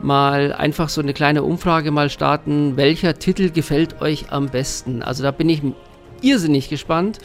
mal 0.00 0.54
einfach 0.54 0.88
so 0.88 1.02
eine 1.02 1.12
kleine 1.12 1.42
Umfrage 1.42 1.90
mal 1.90 2.08
starten. 2.08 2.78
Welcher 2.78 3.18
Titel 3.18 3.50
gefällt 3.50 4.00
euch 4.00 4.32
am 4.32 4.46
besten? 4.46 5.02
Also 5.02 5.24
da 5.24 5.30
bin 5.30 5.50
ich 5.50 5.60
irrsinnig 6.22 6.70
gespannt, 6.70 7.18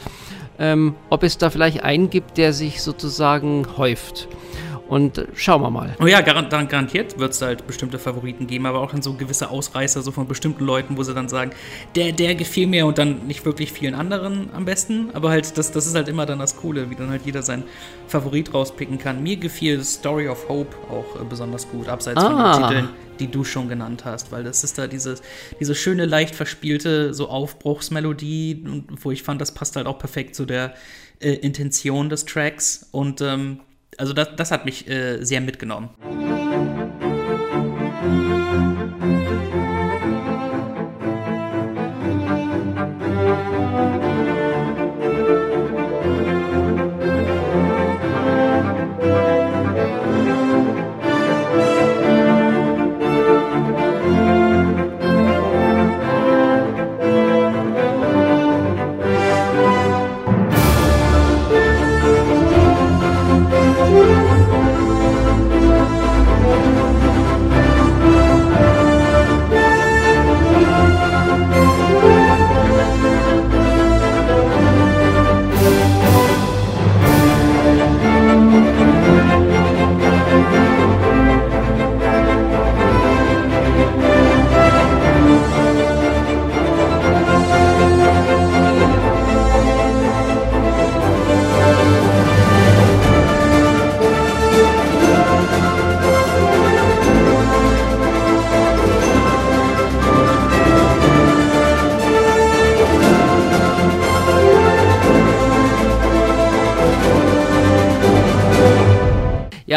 ähm, 0.58 0.94
ob 1.08 1.22
es 1.22 1.38
da 1.38 1.48
vielleicht 1.48 1.84
einen 1.84 2.10
gibt, 2.10 2.36
der 2.36 2.52
sich 2.52 2.82
sozusagen 2.82 3.66
häuft. 3.78 4.28
Und 4.88 5.26
schauen 5.34 5.62
wir 5.62 5.70
mal. 5.70 5.96
Oh 6.00 6.06
ja, 6.06 6.20
garantiert 6.20 7.18
wird 7.18 7.32
es 7.32 7.40
halt 7.40 7.66
bestimmte 7.66 7.98
Favoriten 7.98 8.46
geben, 8.46 8.66
aber 8.66 8.80
auch 8.80 8.90
dann 8.90 9.00
so 9.00 9.14
gewisse 9.14 9.48
Ausreißer 9.48 10.02
so 10.02 10.12
von 10.12 10.28
bestimmten 10.28 10.64
Leuten, 10.64 10.96
wo 10.96 11.02
sie 11.02 11.14
dann 11.14 11.28
sagen, 11.28 11.52
der, 11.94 12.12
der 12.12 12.34
gefiel 12.34 12.66
mir 12.66 12.86
und 12.86 12.98
dann 12.98 13.26
nicht 13.26 13.44
wirklich 13.44 13.72
vielen 13.72 13.94
anderen 13.94 14.50
am 14.52 14.64
besten. 14.64 15.10
Aber 15.14 15.30
halt, 15.30 15.56
das, 15.56 15.72
das 15.72 15.86
ist 15.86 15.94
halt 15.94 16.08
immer 16.08 16.26
dann 16.26 16.40
das 16.40 16.56
Coole, 16.56 16.90
wie 16.90 16.94
dann 16.94 17.10
halt 17.10 17.22
jeder 17.24 17.42
seinen 17.42 17.64
Favorit 18.06 18.52
rauspicken 18.52 18.98
kann. 18.98 19.22
Mir 19.22 19.36
gefiel 19.36 19.82
Story 19.82 20.28
of 20.28 20.48
Hope 20.48 20.76
auch 20.90 21.20
äh, 21.20 21.24
besonders 21.24 21.68
gut, 21.70 21.88
abseits 21.88 22.18
ah. 22.18 22.26
von 22.26 22.36
den 22.36 22.44
ah. 22.44 22.68
Titeln 22.68 22.88
die 23.18 23.30
du 23.30 23.44
schon 23.44 23.68
genannt 23.68 24.04
hast, 24.04 24.32
weil 24.32 24.42
das 24.42 24.64
ist 24.64 24.78
da 24.78 24.86
dieses, 24.86 25.22
diese 25.60 25.74
schöne, 25.74 26.06
leicht 26.06 26.34
verspielte 26.34 27.14
so 27.14 27.28
Aufbruchsmelodie, 27.28 28.64
wo 29.00 29.10
ich 29.12 29.22
fand, 29.22 29.40
das 29.40 29.52
passt 29.52 29.76
halt 29.76 29.86
auch 29.86 29.98
perfekt 29.98 30.34
zu 30.34 30.44
der 30.44 30.74
äh, 31.20 31.34
Intention 31.34 32.08
des 32.08 32.24
Tracks 32.24 32.88
und 32.90 33.20
ähm, 33.20 33.60
also 33.98 34.12
das, 34.12 34.34
das 34.36 34.50
hat 34.50 34.64
mich 34.64 34.88
äh, 34.88 35.22
sehr 35.22 35.40
mitgenommen. 35.40 35.90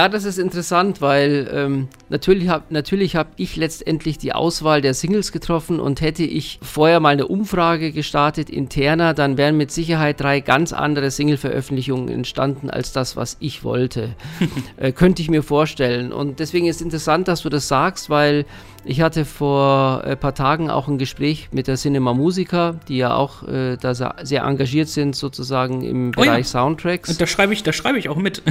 Ja, 0.06 0.10
das 0.10 0.24
ist 0.24 0.38
interessant, 0.38 1.02
weil 1.02 1.50
ähm, 1.52 1.88
natürlich 2.10 2.48
habe 2.48 2.65
natürlich 2.70 3.15
hab 3.15 3.30
ich 3.38 3.56
letztendlich 3.56 4.20
die 4.20 4.34
Auswahl 4.34 4.82
der 4.82 4.94
Singles 4.94 5.32
getroffen 5.32 5.80
und 5.80 6.00
hätte 6.00 6.22
ich 6.22 6.60
vorher 6.62 7.00
mal 7.00 7.13
eine 7.13 7.26
Umfrage 7.26 7.91
gestartet, 7.91 8.52
interner, 8.52 9.15
dann 9.15 9.36
wären 9.39 9.58
mit 9.58 9.72
Sicherheit 9.72 10.20
drei 10.20 10.41
ganz 10.41 10.74
andere 10.74 11.10
Single-Veröffentlichungen 11.10 12.10
entstanden 12.10 12.70
als 12.70 12.91
das, 12.91 13.18
was 13.18 13.38
ich 13.39 13.63
wollte. 13.63 14.13
äh, 14.78 14.91
könnte 14.91 15.24
ich 15.24 15.32
mir 15.32 15.41
vorstellen. 15.41 16.13
Und 16.13 16.39
deswegen 16.39 16.68
ist 16.68 16.76
es 16.76 16.82
interessant, 16.84 17.28
dass 17.28 17.41
du 17.41 17.50
das 17.50 17.68
sagst, 17.68 18.12
weil 18.12 18.46
ich 18.84 19.02
hatte 19.02 19.26
vor 19.26 20.04
ein 20.04 20.20
paar 20.20 20.36
Tagen 20.36 20.70
auch 20.70 20.88
ein 20.88 21.00
Gespräch 21.00 21.50
mit 21.52 21.65
der 21.65 21.78
Cinema 21.78 22.13
Musica, 22.13 22.80
die 22.88 22.98
ja 22.98 23.15
auch 23.15 23.41
äh, 23.48 23.76
da 23.78 23.96
sehr 23.96 24.44
engagiert 24.44 24.88
sind, 24.88 25.15
sozusagen 25.15 25.82
im 25.82 26.12
Bereich 26.12 26.28
oh 26.30 26.38
ja. 26.38 26.44
Soundtracks. 26.44 27.10
Und 27.10 27.20
da 27.20 27.26
schreibe 27.26 27.54
ich, 27.54 27.63
da 27.63 27.74
schreibe 27.74 27.98
ich 27.98 28.08
auch 28.08 28.18
mit. 28.18 28.44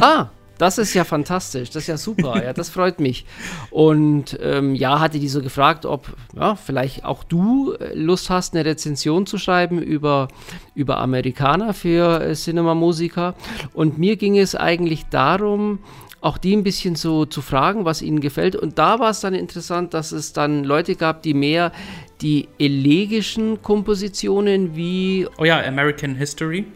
ah, 0.00 0.30
das 0.60 0.76
ist 0.76 0.92
ja 0.92 1.04
fantastisch, 1.04 1.70
das 1.70 1.84
ist 1.84 1.86
ja 1.86 1.96
super, 1.96 2.44
ja, 2.44 2.52
das 2.52 2.68
freut 2.68 3.00
mich. 3.00 3.24
Und 3.70 4.38
ähm, 4.42 4.74
ja, 4.74 5.00
hatte 5.00 5.18
die 5.18 5.28
so 5.28 5.40
gefragt, 5.40 5.86
ob 5.86 6.14
ja, 6.36 6.54
vielleicht 6.54 7.04
auch 7.04 7.24
du 7.24 7.72
äh, 7.72 7.94
Lust 7.94 8.28
hast, 8.28 8.54
eine 8.54 8.64
Rezension 8.64 9.26
zu 9.26 9.38
schreiben 9.38 9.80
über, 9.80 10.28
über 10.74 10.98
Amerikaner 10.98 11.72
für 11.72 12.20
äh, 12.20 12.34
Cinema 12.34 12.74
Musica. 12.74 13.34
Und 13.72 13.98
mir 13.98 14.16
ging 14.16 14.38
es 14.38 14.54
eigentlich 14.54 15.06
darum, 15.06 15.78
auch 16.20 16.36
die 16.36 16.54
ein 16.54 16.62
bisschen 16.62 16.94
so 16.94 17.24
zu 17.24 17.40
fragen, 17.40 17.86
was 17.86 18.02
ihnen 18.02 18.20
gefällt. 18.20 18.54
Und 18.54 18.78
da 18.78 18.98
war 18.98 19.10
es 19.10 19.20
dann 19.20 19.32
interessant, 19.32 19.94
dass 19.94 20.12
es 20.12 20.34
dann 20.34 20.64
Leute 20.64 20.94
gab, 20.94 21.22
die 21.22 21.32
mehr 21.32 21.72
die 22.20 22.48
elegischen 22.58 23.62
Kompositionen 23.62 24.76
wie. 24.76 25.26
Oh 25.38 25.44
ja, 25.44 25.62
American 25.64 26.14
History. 26.16 26.66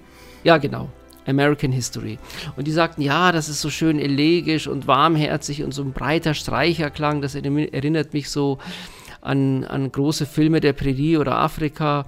Ja, 0.43 0.57
genau. 0.57 0.89
American 1.27 1.73
History. 1.73 2.19
Und 2.57 2.67
die 2.67 2.73
sagten, 2.73 3.03
ja, 3.03 3.33
das 3.33 3.49
ist 3.49 3.61
so 3.61 3.71
schön 3.71 3.99
elegisch 3.99 4.67
und 4.67 4.87
warmherzig 4.87 5.63
und 5.63 5.73
so 5.73 5.83
ein 5.83 5.93
breiter 5.93 6.35
Streicherklang, 6.35 7.23
das 7.23 7.35
erinnert 7.35 8.13
mich 8.13 8.31
so 8.31 8.59
an, 9.21 9.65
an 9.65 9.91
große 9.91 10.27
Filme 10.27 10.61
der 10.61 10.75
Prärie 10.75 11.17
oder 11.17 11.39
Afrika. 11.39 12.07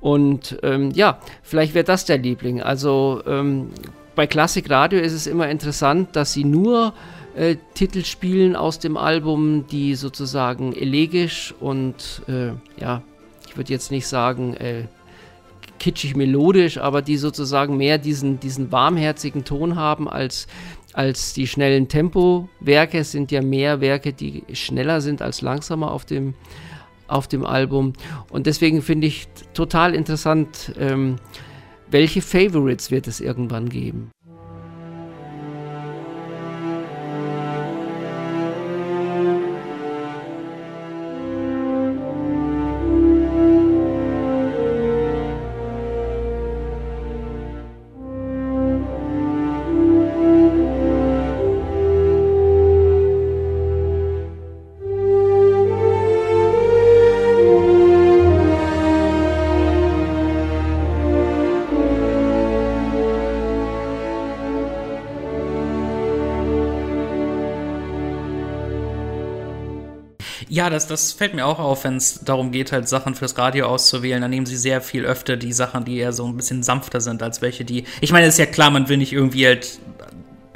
Und 0.00 0.58
ähm, 0.62 0.90
ja, 0.92 1.18
vielleicht 1.42 1.74
wäre 1.74 1.84
das 1.84 2.04
der 2.04 2.18
Liebling. 2.18 2.62
Also 2.62 3.22
ähm, 3.26 3.70
bei 4.14 4.26
Klassikradio 4.26 5.00
ist 5.00 5.12
es 5.12 5.26
immer 5.26 5.48
interessant, 5.48 6.14
dass 6.16 6.32
sie 6.32 6.44
nur 6.44 6.92
äh, 7.34 7.56
Titel 7.74 8.04
spielen 8.04 8.56
aus 8.56 8.78
dem 8.78 8.96
Album, 8.96 9.66
die 9.66 9.94
sozusagen 9.94 10.74
elegisch 10.74 11.54
und 11.60 12.22
äh, 12.28 12.50
ja, 12.80 13.02
ich 13.48 13.56
würde 13.56 13.72
jetzt 13.72 13.90
nicht 13.90 14.06
sagen, 14.06 14.54
äh, 14.54 14.84
kitschig 15.80 16.14
melodisch, 16.14 16.78
aber 16.78 17.02
die 17.02 17.16
sozusagen 17.16 17.76
mehr 17.76 17.98
diesen, 17.98 18.38
diesen 18.38 18.70
warmherzigen 18.70 19.44
Ton 19.44 19.74
haben 19.74 20.08
als, 20.08 20.46
als 20.92 21.32
die 21.32 21.48
schnellen 21.48 21.88
Tempo-Werke. 21.88 22.98
Es 22.98 23.10
sind 23.10 23.32
ja 23.32 23.42
mehr 23.42 23.80
Werke, 23.80 24.12
die 24.12 24.44
schneller 24.52 25.00
sind 25.00 25.22
als 25.22 25.40
langsamer 25.40 25.90
auf 25.90 26.04
dem, 26.04 26.34
auf 27.08 27.26
dem 27.26 27.44
Album. 27.44 27.94
Und 28.30 28.46
deswegen 28.46 28.82
finde 28.82 29.08
ich 29.08 29.26
total 29.54 29.94
interessant, 29.94 30.72
ähm, 30.78 31.16
welche 31.90 32.22
Favorites 32.22 32.92
wird 32.92 33.08
es 33.08 33.20
irgendwann 33.20 33.68
geben. 33.68 34.10
Ja, 70.52 70.68
das, 70.68 70.88
das 70.88 71.12
fällt 71.12 71.32
mir 71.32 71.46
auch 71.46 71.60
auf, 71.60 71.84
wenn 71.84 71.94
es 71.94 72.24
darum 72.24 72.50
geht, 72.50 72.72
halt 72.72 72.88
Sachen 72.88 73.14
fürs 73.14 73.38
Radio 73.38 73.66
auszuwählen. 73.66 74.20
Dann 74.20 74.32
nehmen 74.32 74.46
sie 74.46 74.56
sehr 74.56 74.80
viel 74.80 75.06
öfter 75.06 75.36
die 75.36 75.52
Sachen, 75.52 75.84
die 75.84 75.98
eher 75.98 76.12
so 76.12 76.26
ein 76.26 76.36
bisschen 76.36 76.64
sanfter 76.64 77.00
sind, 77.00 77.22
als 77.22 77.40
welche, 77.40 77.64
die. 77.64 77.84
Ich 78.00 78.10
meine, 78.10 78.26
ist 78.26 78.36
ja 78.36 78.46
klar, 78.46 78.72
man 78.72 78.88
will 78.88 78.96
nicht 78.96 79.12
irgendwie 79.12 79.46
halt 79.46 79.78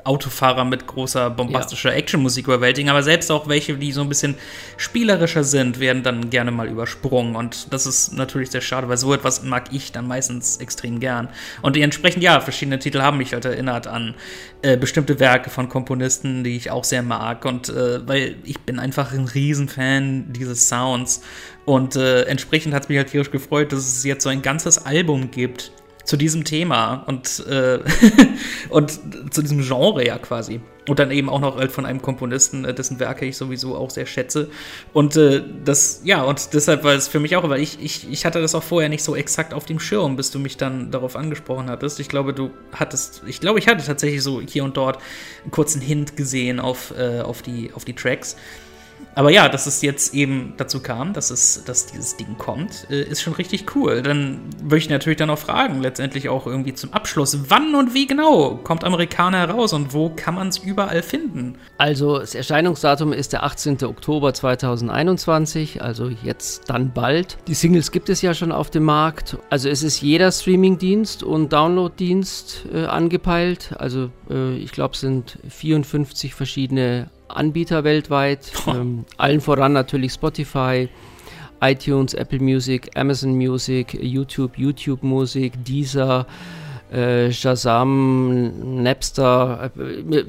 Autofahrer 0.04 0.64
mit 0.64 0.86
großer 0.86 1.30
bombastischer 1.30 1.90
ja. 1.90 1.96
Actionmusik 1.96 2.46
überwältigen, 2.46 2.90
aber 2.90 3.02
selbst 3.02 3.30
auch 3.30 3.48
welche, 3.48 3.76
die 3.76 3.92
so 3.92 4.02
ein 4.02 4.08
bisschen 4.08 4.36
spielerischer 4.76 5.44
sind, 5.44 5.80
werden 5.80 6.02
dann 6.02 6.30
gerne 6.30 6.50
mal 6.50 6.68
übersprungen 6.68 7.36
und 7.36 7.72
das 7.72 7.86
ist 7.86 8.12
natürlich 8.12 8.50
sehr 8.50 8.60
schade, 8.60 8.88
weil 8.88 8.96
so 8.96 9.12
etwas 9.14 9.42
mag 9.42 9.72
ich 9.72 9.92
dann 9.92 10.06
meistens 10.06 10.58
extrem 10.58 11.00
gern. 11.00 11.28
Und 11.62 11.76
entsprechend, 11.76 12.22
ja, 12.22 12.40
verschiedene 12.40 12.78
Titel 12.78 13.00
haben 13.00 13.18
mich 13.18 13.32
halt 13.32 13.44
erinnert 13.44 13.86
an 13.86 14.14
äh, 14.62 14.76
bestimmte 14.76 15.20
Werke 15.20 15.50
von 15.50 15.68
Komponisten, 15.68 16.44
die 16.44 16.56
ich 16.56 16.70
auch 16.70 16.84
sehr 16.84 17.02
mag 17.02 17.44
und 17.44 17.68
äh, 17.68 18.06
weil 18.06 18.36
ich 18.44 18.60
bin 18.60 18.78
einfach 18.78 19.12
ein 19.12 19.26
Riesenfan 19.26 20.32
dieses 20.32 20.68
Sounds 20.68 21.22
und 21.64 21.96
äh, 21.96 22.22
entsprechend 22.24 22.74
hat 22.74 22.84
es 22.84 22.88
mich 22.88 22.98
halt 22.98 23.08
tierisch 23.08 23.30
gefreut, 23.30 23.72
dass 23.72 23.80
es 23.80 24.04
jetzt 24.04 24.22
so 24.22 24.28
ein 24.28 24.42
ganzes 24.42 24.84
Album 24.84 25.30
gibt, 25.30 25.72
zu 26.04 26.16
diesem 26.16 26.44
Thema 26.44 27.04
und, 27.06 27.44
äh, 27.46 27.80
und 28.68 29.00
zu 29.32 29.42
diesem 29.42 29.62
Genre 29.62 30.06
ja 30.06 30.18
quasi. 30.18 30.60
Und 30.86 30.98
dann 30.98 31.10
eben 31.10 31.30
auch 31.30 31.40
noch 31.40 31.56
halt 31.56 31.72
von 31.72 31.86
einem 31.86 32.02
Komponisten, 32.02 32.66
äh, 32.66 32.74
dessen 32.74 33.00
Werke 33.00 33.24
ich 33.24 33.38
sowieso 33.38 33.74
auch 33.74 33.88
sehr 33.88 34.04
schätze. 34.04 34.50
Und 34.92 35.16
äh, 35.16 35.42
das, 35.64 36.02
ja, 36.04 36.22
und 36.22 36.52
deshalb 36.52 36.84
war 36.84 36.92
es 36.92 37.08
für 37.08 37.20
mich 37.20 37.36
auch, 37.36 37.48
weil 37.48 37.60
ich, 37.60 37.82
ich, 37.82 38.10
ich 38.10 38.26
hatte 38.26 38.40
das 38.42 38.54
auch 38.54 38.62
vorher 38.62 38.90
nicht 38.90 39.02
so 39.02 39.16
exakt 39.16 39.54
auf 39.54 39.64
dem 39.64 39.80
Schirm, 39.80 40.16
bis 40.16 40.30
du 40.30 40.38
mich 40.38 40.58
dann 40.58 40.90
darauf 40.90 41.16
angesprochen 41.16 41.70
hattest. 41.70 42.00
Ich 42.00 42.08
glaube, 42.08 42.34
du 42.34 42.50
hattest, 42.72 43.22
ich 43.26 43.40
glaube, 43.40 43.58
ich 43.58 43.66
hatte 43.66 43.84
tatsächlich 43.84 44.22
so 44.22 44.42
hier 44.42 44.62
und 44.62 44.76
dort 44.76 44.98
einen 45.42 45.50
kurzen 45.50 45.80
Hint 45.80 46.18
gesehen 46.18 46.60
auf, 46.60 46.92
äh, 46.98 47.20
auf, 47.20 47.40
die, 47.40 47.70
auf 47.74 47.86
die 47.86 47.94
Tracks. 47.94 48.36
Aber 49.14 49.30
ja, 49.30 49.48
dass 49.48 49.66
es 49.66 49.82
jetzt 49.82 50.14
eben 50.14 50.54
dazu 50.56 50.80
kam, 50.80 51.12
dass, 51.12 51.30
es, 51.30 51.62
dass 51.64 51.86
dieses 51.86 52.16
Ding 52.16 52.36
kommt, 52.38 52.86
äh, 52.90 53.02
ist 53.02 53.22
schon 53.22 53.34
richtig 53.34 53.74
cool. 53.74 54.02
Dann 54.02 54.40
würde 54.60 54.78
ich 54.78 54.90
natürlich 54.90 55.18
dann 55.18 55.30
auch 55.30 55.38
fragen, 55.38 55.80
letztendlich 55.80 56.28
auch 56.28 56.46
irgendwie 56.46 56.74
zum 56.74 56.92
Abschluss, 56.92 57.38
wann 57.48 57.74
und 57.74 57.94
wie 57.94 58.06
genau 58.06 58.56
kommt 58.56 58.84
Amerikaner 58.84 59.38
heraus 59.38 59.72
und 59.72 59.92
wo 59.92 60.10
kann 60.10 60.34
man 60.34 60.48
es 60.48 60.58
überall 60.58 61.02
finden? 61.02 61.56
Also 61.78 62.18
das 62.18 62.34
Erscheinungsdatum 62.34 63.12
ist 63.12 63.32
der 63.32 63.44
18. 63.44 63.84
Oktober 63.84 64.34
2021, 64.34 65.82
also 65.82 66.08
jetzt 66.08 66.68
dann 66.68 66.92
bald. 66.92 67.38
Die 67.46 67.54
Singles 67.54 67.92
gibt 67.92 68.08
es 68.08 68.22
ja 68.22 68.34
schon 68.34 68.52
auf 68.52 68.70
dem 68.70 68.84
Markt. 68.84 69.38
Also 69.50 69.68
es 69.68 69.82
ist 69.82 70.00
jeder 70.00 70.32
Streamingdienst 70.32 71.22
und 71.22 71.52
Downloaddienst 71.52 72.66
äh, 72.72 72.84
angepeilt. 72.86 73.74
Also 73.78 74.10
äh, 74.30 74.56
ich 74.56 74.72
glaube, 74.72 74.94
es 74.94 75.00
sind 75.00 75.38
54 75.48 76.34
verschiedene 76.34 77.10
Anbieter 77.28 77.84
weltweit, 77.84 78.52
ähm, 78.66 79.04
allen 79.16 79.40
voran 79.40 79.72
natürlich 79.72 80.12
Spotify, 80.12 80.88
iTunes, 81.60 82.14
Apple 82.14 82.40
Music, 82.40 82.90
Amazon 82.94 83.34
Music, 83.34 83.94
YouTube, 83.94 84.58
YouTube 84.58 85.02
Musik, 85.02 85.52
Deezer, 85.64 86.26
äh, 86.92 87.32
Shazam, 87.32 88.82
Napster, 88.82 89.70
äh, 89.76 90.24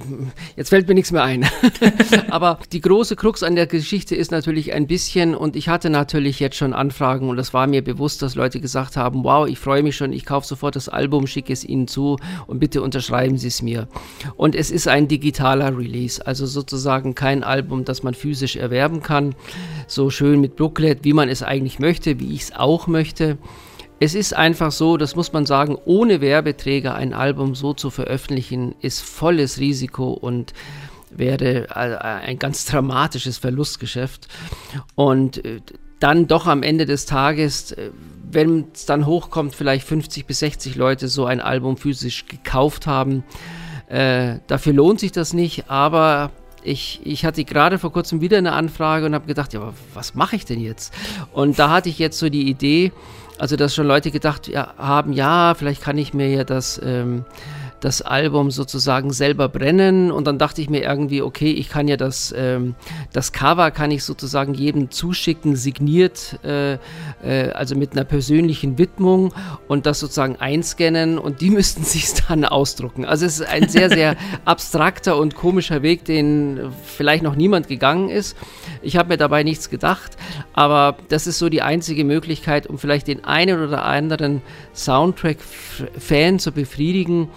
jetzt 0.56 0.70
fällt 0.70 0.88
mir 0.88 0.96
nichts 0.96 1.12
mehr 1.12 1.24
ein. 1.24 1.46
Aber 2.30 2.60
die 2.72 2.82
große 2.82 3.16
Krux 3.16 3.44
an 3.44 3.56
der 3.56 3.68
Geschichte 3.68 4.16
ist 4.16 4.32
natürlich 4.32 4.74
ein 4.74 4.88
bisschen, 4.88 5.36
und 5.36 5.56
ich 5.56 5.70
hatte 5.70 5.90
natürlich 5.90 6.40
jetzt 6.40 6.56
schon 6.56 6.74
Anfragen 6.74 7.30
und 7.30 7.38
es 7.38 7.54
war 7.54 7.68
mir 7.68 7.84
bewusst, 7.84 8.22
dass 8.22 8.36
Leute 8.36 8.60
gesagt 8.60 8.98
haben, 8.98 9.24
wow, 9.24 9.48
ich 9.48 9.60
freue 9.60 9.84
mich 9.84 9.96
schon, 9.96 10.14
ich 10.14 10.26
kaufe 10.26 10.48
sofort 10.48 10.76
das 10.76 10.90
Album, 10.90 11.28
schicke 11.28 11.54
es 11.54 11.64
Ihnen 11.64 11.88
zu 11.88 12.18
und 12.48 12.60
bitte 12.60 12.82
unterschreiben 12.82 13.38
Sie 13.38 13.50
es 13.50 13.62
mir. 13.62 13.88
Und 14.36 14.56
es 14.56 14.72
ist 14.72 14.88
ein 14.88 15.08
digitaler 15.08 15.78
Release, 15.78 16.26
also 16.26 16.46
sozusagen 16.46 17.16
kein 17.16 17.44
Album, 17.44 17.86
das 17.86 18.02
man 18.02 18.14
physisch 18.14 18.56
erwerben 18.56 19.02
kann, 19.02 19.36
so 19.88 20.10
schön 20.10 20.42
mit 20.42 20.56
Booklet, 20.56 21.04
wie 21.04 21.14
man 21.14 21.30
es 21.30 21.44
eigentlich 21.44 21.80
möchte, 21.80 22.20
wie 22.20 22.34
ich 22.34 22.44
es 22.44 22.56
auch 22.56 22.88
möchte. 22.88 23.38
Es 24.00 24.14
ist 24.14 24.36
einfach 24.36 24.72
so, 24.72 24.98
das 24.98 25.16
muss 25.16 25.32
man 25.32 25.46
sagen, 25.46 25.78
ohne 25.86 26.20
Werbeträger 26.20 26.96
ein 26.96 27.14
Album 27.14 27.56
so 27.56 27.74
zu 27.74 27.90
veröffentlichen, 27.90 28.76
ist 28.82 29.02
volles 29.02 29.60
Risiko 29.60 30.12
und 30.12 30.54
wäre 31.10 31.70
äh, 31.70 31.98
ein 32.26 32.40
ganz 32.40 32.66
dramatisches 32.66 33.38
Verlustgeschäft. 33.38 34.28
Und 34.96 35.44
äh, 35.46 35.62
dann 36.00 36.28
doch 36.28 36.46
am 36.46 36.62
Ende 36.62 36.86
des 36.86 37.06
Tages, 37.06 37.72
äh, 37.72 37.92
wenn 38.30 38.68
es 38.74 38.86
dann 38.86 39.06
hochkommt, 39.06 39.56
vielleicht 39.56 39.88
50 39.88 40.26
bis 40.26 40.40
60 40.40 40.76
Leute 40.76 41.08
so 41.08 41.26
ein 41.26 41.40
Album 41.40 41.78
physisch 41.78 42.26
gekauft 42.26 42.88
haben. 42.88 43.24
Äh, 43.88 44.40
dafür 44.48 44.74
lohnt 44.74 45.00
sich 45.00 45.14
das 45.14 45.34
nicht, 45.34 45.70
aber 45.70 46.32
ich, 46.64 47.00
ich 47.04 47.24
hatte 47.24 47.46
gerade 47.46 47.80
vor 47.80 47.94
kurzem 47.94 48.22
wieder 48.22 48.38
eine 48.38 48.54
Anfrage 48.54 49.06
und 49.06 49.14
habe 49.14 49.28
gedacht, 49.28 49.54
ja, 49.54 49.74
was 49.94 50.16
mache 50.16 50.36
ich 50.36 50.46
denn 50.46 50.60
jetzt? 50.60 50.94
Und 51.32 51.60
da 51.60 51.70
hatte 51.70 51.90
ich 51.90 52.00
jetzt 52.00 52.18
so 52.18 52.28
die 52.28 52.50
Idee, 52.50 52.92
also, 53.38 53.56
dass 53.56 53.76
schon 53.76 53.88
Leute 53.88 54.12
gedacht 54.12 54.50
haben, 54.78 55.14
ja, 55.14 55.54
vielleicht 55.56 55.82
kann 55.82 55.98
ich 55.98 56.14
mir 56.14 56.30
ja 56.30 56.44
das, 56.44 56.80
ähm, 56.84 57.26
das 57.86 58.02
Album 58.02 58.50
sozusagen 58.50 59.12
selber 59.12 59.50
brennen 59.50 60.12
und 60.12 60.26
dann 60.26 60.40
dachte 60.40 60.62
ich 60.62 60.70
mir 60.70 60.82
irgendwie, 60.82 61.22
okay, 61.22 61.52
ich 61.52 61.70
kann 61.70 61.88
ja 61.88 61.98
das, 61.98 62.34
ähm, 62.36 62.76
das 63.14 63.32
Cover 63.32 63.70
kann 63.72 63.92
ich 63.92 64.04
sozusagen 64.04 64.54
jedem 64.54 64.90
zuschicken, 64.90 65.56
signiert, 65.56 66.40
äh, 66.44 66.74
äh, 67.24 67.52
also 67.54 67.76
mit 67.76 67.92
einer 67.92 68.04
persönlichen 68.04 68.78
Widmung 68.78 69.34
und 69.68 69.86
das 69.86 70.00
sozusagen 70.00 70.38
einscannen 70.38 71.20
und 71.20 71.42
die 71.42 71.50
müssten 71.52 71.84
sich 71.84 72.14
dann 72.28 72.46
ausdrucken. 72.46 73.06
Also 73.06 73.26
es 73.26 73.40
ist 73.40 73.48
ein 73.48 73.70
sehr, 73.70 73.90
sehr 73.90 74.16
abstrakter 74.46 75.18
und 75.18 75.36
komischer 75.36 75.84
Weg, 75.84 76.06
den 76.06 76.72
vielleicht 76.86 77.24
noch 77.24 77.36
niemand 77.36 77.68
gegangen 77.68 78.10
ist. 78.10 78.36
Ich 78.86 78.98
habe 78.98 79.10
mir 79.10 79.18
dabei 79.18 79.44
nichts 79.44 79.70
gedacht, 79.70 80.16
aber 80.54 80.98
das 81.10 81.28
ist 81.28 81.40
so 81.40 81.50
die 81.50 81.62
einzige 81.62 82.06
Möglichkeit, 82.06 82.68
um 82.68 82.78
vielleicht 82.78 83.08
den 83.08 83.26
einen 83.26 83.62
oder 83.62 83.84
anderen 83.84 84.42
Soundtrack-Fan 84.74 86.40
zu 86.40 86.52
befriedigen, 86.52 87.30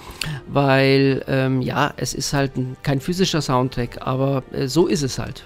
weil 0.47 1.25
ähm, 1.27 1.63
ja, 1.63 1.93
es 1.97 2.15
ist 2.15 2.33
halt 2.33 2.57
ein, 2.57 2.77
kein 2.83 3.01
physischer 3.01 3.41
Soundtrack, 3.41 4.07
aber 4.07 4.43
äh, 4.53 4.69
so 4.69 4.87
ist 4.87 5.03
es 5.03 5.19
halt. 5.19 5.45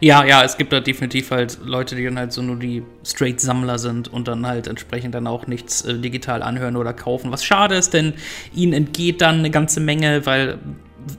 Ja, 0.00 0.24
ja, 0.24 0.44
es 0.44 0.56
gibt 0.56 0.72
da 0.72 0.80
definitiv 0.80 1.30
halt 1.30 1.58
Leute, 1.64 1.96
die 1.96 2.04
dann 2.04 2.18
halt 2.18 2.32
so 2.32 2.42
nur 2.42 2.56
die 2.56 2.82
Straight-Sammler 3.04 3.78
sind 3.78 4.08
und 4.08 4.28
dann 4.28 4.46
halt 4.46 4.66
entsprechend 4.66 5.14
dann 5.14 5.26
auch 5.26 5.46
nichts 5.46 5.82
äh, 5.82 5.98
digital 5.98 6.42
anhören 6.42 6.76
oder 6.76 6.92
kaufen. 6.92 7.32
Was 7.32 7.44
schade 7.44 7.74
ist, 7.74 7.94
denn 7.94 8.14
ihnen 8.54 8.72
entgeht 8.72 9.20
dann 9.20 9.40
eine 9.40 9.50
ganze 9.50 9.80
Menge, 9.80 10.26
weil 10.26 10.58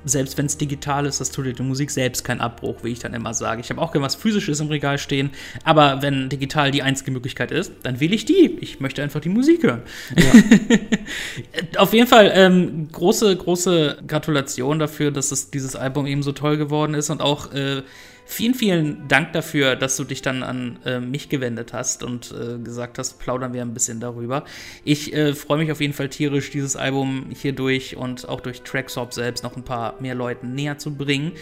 selbst 0.06 0.38
wenn 0.38 0.46
es 0.46 0.58
digital 0.58 1.06
ist, 1.06 1.22
das 1.22 1.32
tut 1.32 1.46
die 1.46 1.64
Musik 1.64 1.92
selbst 1.92 2.24
keinen 2.24 2.42
Abbruch, 2.42 2.84
wie 2.84 2.92
ich 2.92 3.00
dann 3.00 3.14
immer 3.14 3.34
sage. 3.34 3.62
Ich 3.62 3.70
habe 3.70 3.82
auch 3.82 3.92
gerne 3.92 4.06
was 4.06 4.16
Physisches 4.16 4.60
im 4.60 4.68
Regal 4.68 4.98
stehen, 4.98 5.32
aber 5.64 6.02
wenn 6.02 6.30
digital 6.30 6.72
die 6.72 6.82
einzige 6.82 7.12
Möglichkeit 7.12 7.52
ist, 7.52 7.72
dann 7.84 8.00
wähle 8.00 8.16
ich 8.16 8.26
die. 8.26 8.58
Ich 8.62 8.80
möchte 8.80 9.04
einfach 9.04 9.20
die 9.20 9.30
Musik 9.30 9.64
hören. 9.64 9.82
Ja. 10.16 11.78
Auf 11.82 11.94
jeden 11.94 12.08
Fall 12.08 12.32
ähm, 12.34 12.90
große, 12.92 13.36
große 13.36 13.98
Gratulation 14.08 14.80
dafür, 14.80 15.12
dass 15.12 15.32
es, 15.32 15.52
dieses 15.52 15.76
Album 15.76 16.06
eben 16.08 16.24
so 16.24 16.32
toll 16.32 16.58
geworden 16.58 16.94
ist 16.94 17.10
und 17.10 17.22
auch 17.22 17.54
äh, 17.54 17.84
Vielen, 18.28 18.56
vielen 18.56 19.08
Dank 19.08 19.34
dafür, 19.34 19.76
dass 19.76 19.98
du 19.98 20.04
dich 20.04 20.22
dann 20.22 20.42
an 20.42 20.80
äh, 20.84 21.00
mich 21.00 21.30
gewendet 21.30 21.74
hast 21.74 22.04
und 22.04 22.34
äh, 22.34 22.58
gesagt 22.58 22.98
hast, 22.98 23.20
plaudern 23.20 23.54
wir 23.54 23.62
ein 23.62 23.74
bisschen 23.74 24.00
darüber. 24.00 24.46
Ich 24.84 25.14
äh, 25.14 25.34
freue 25.34 25.60
mich 25.60 25.72
auf 25.72 25.80
jeden 25.80 25.94
Fall 25.94 26.10
tierisch, 26.10 26.50
dieses 26.50 26.76
Album 26.76 27.28
hier 27.34 27.54
durch 27.54 27.96
und 27.96 28.28
auch 28.28 28.42
durch 28.42 28.64
Trackshop 28.64 29.14
selbst 29.14 29.44
noch 29.44 29.56
ein 29.56 29.64
paar 29.64 30.02
mehr 30.02 30.16
Leuten 30.16 30.56
näher 30.56 30.80
zu 30.80 30.96
bringen. 30.96 31.34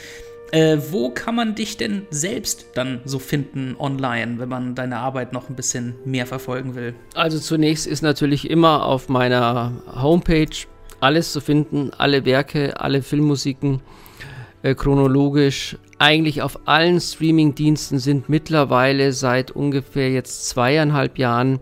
Äh, 0.51 0.77
wo 0.91 1.09
kann 1.09 1.33
man 1.33 1.55
dich 1.55 1.77
denn 1.77 2.05
selbst 2.11 2.67
dann 2.75 3.01
so 3.05 3.17
finden 3.17 3.75
online, 3.79 4.37
wenn 4.37 4.49
man 4.49 4.75
deine 4.75 4.97
Arbeit 4.97 5.33
noch 5.33 5.49
ein 5.49 5.55
bisschen 5.55 5.95
mehr 6.05 6.27
verfolgen 6.27 6.75
will? 6.75 6.93
Also 7.15 7.39
zunächst 7.39 7.87
ist 7.87 8.03
natürlich 8.03 8.49
immer 8.49 8.85
auf 8.85 9.09
meiner 9.09 9.71
Homepage 9.99 10.55
alles 10.99 11.31
zu 11.31 11.41
finden, 11.41 11.91
alle 11.97 12.25
Werke, 12.25 12.79
alle 12.79 13.01
Filmmusiken 13.01 13.81
äh, 14.61 14.75
chronologisch. 14.75 15.77
Eigentlich 16.03 16.41
auf 16.41 16.59
allen 16.65 16.99
Streaming-Diensten 16.99 17.97
sind 17.97 18.27
mittlerweile 18.27 19.13
seit 19.13 19.51
ungefähr 19.51 20.11
jetzt 20.11 20.49
zweieinhalb 20.49 21.17
Jahren 21.17 21.61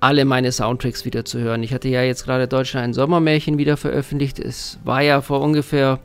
alle 0.00 0.24
meine 0.24 0.50
Soundtracks 0.50 1.04
wieder 1.04 1.24
zu 1.24 1.38
hören. 1.38 1.62
Ich 1.62 1.72
hatte 1.72 1.88
ja 1.88 2.02
jetzt 2.02 2.24
gerade 2.24 2.48
Deutschland 2.48 2.86
ein 2.86 2.92
Sommermärchen 2.92 3.56
wieder 3.56 3.76
veröffentlicht. 3.76 4.40
Es 4.40 4.80
war 4.82 5.02
ja 5.02 5.20
vor 5.20 5.42
ungefähr, 5.42 6.00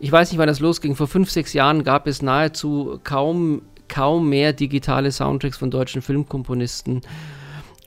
ich 0.00 0.10
weiß 0.10 0.32
nicht, 0.32 0.38
wann 0.38 0.46
das 0.46 0.60
losging, 0.60 0.96
vor 0.96 1.06
fünf, 1.06 1.30
sechs 1.30 1.52
Jahren 1.52 1.84
gab 1.84 2.06
es 2.06 2.22
nahezu 2.22 2.98
kaum, 3.04 3.60
kaum 3.88 4.30
mehr 4.30 4.54
digitale 4.54 5.12
Soundtracks 5.12 5.58
von 5.58 5.70
deutschen 5.70 6.00
Filmkomponisten. 6.00 7.02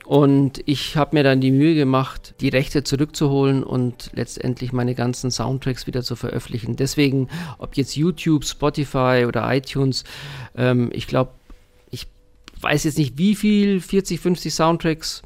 Und 0.06 0.62
ich 0.66 0.96
habe 0.96 1.16
mir 1.16 1.24
dann 1.24 1.40
die 1.40 1.50
Mühe 1.50 1.74
gemacht, 1.74 2.36
die 2.40 2.48
Rechte 2.48 2.84
zurückzuholen 2.84 3.64
und 3.64 4.12
letztendlich 4.14 4.72
meine 4.72 4.94
ganzen 4.94 5.32
Soundtracks 5.32 5.88
wieder 5.88 6.04
zu 6.04 6.14
veröffentlichen. 6.14 6.76
Deswegen, 6.76 7.28
ob 7.58 7.76
jetzt 7.76 7.96
YouTube, 7.96 8.44
Spotify 8.44 9.24
oder 9.26 9.52
iTunes, 9.52 10.04
ähm, 10.56 10.90
ich 10.92 11.08
glaube, 11.08 11.32
weiß 12.60 12.84
jetzt 12.84 12.98
nicht 12.98 13.18
wie 13.18 13.34
viel, 13.34 13.80
40, 13.80 14.20
50 14.20 14.54
Soundtracks, 14.54 15.22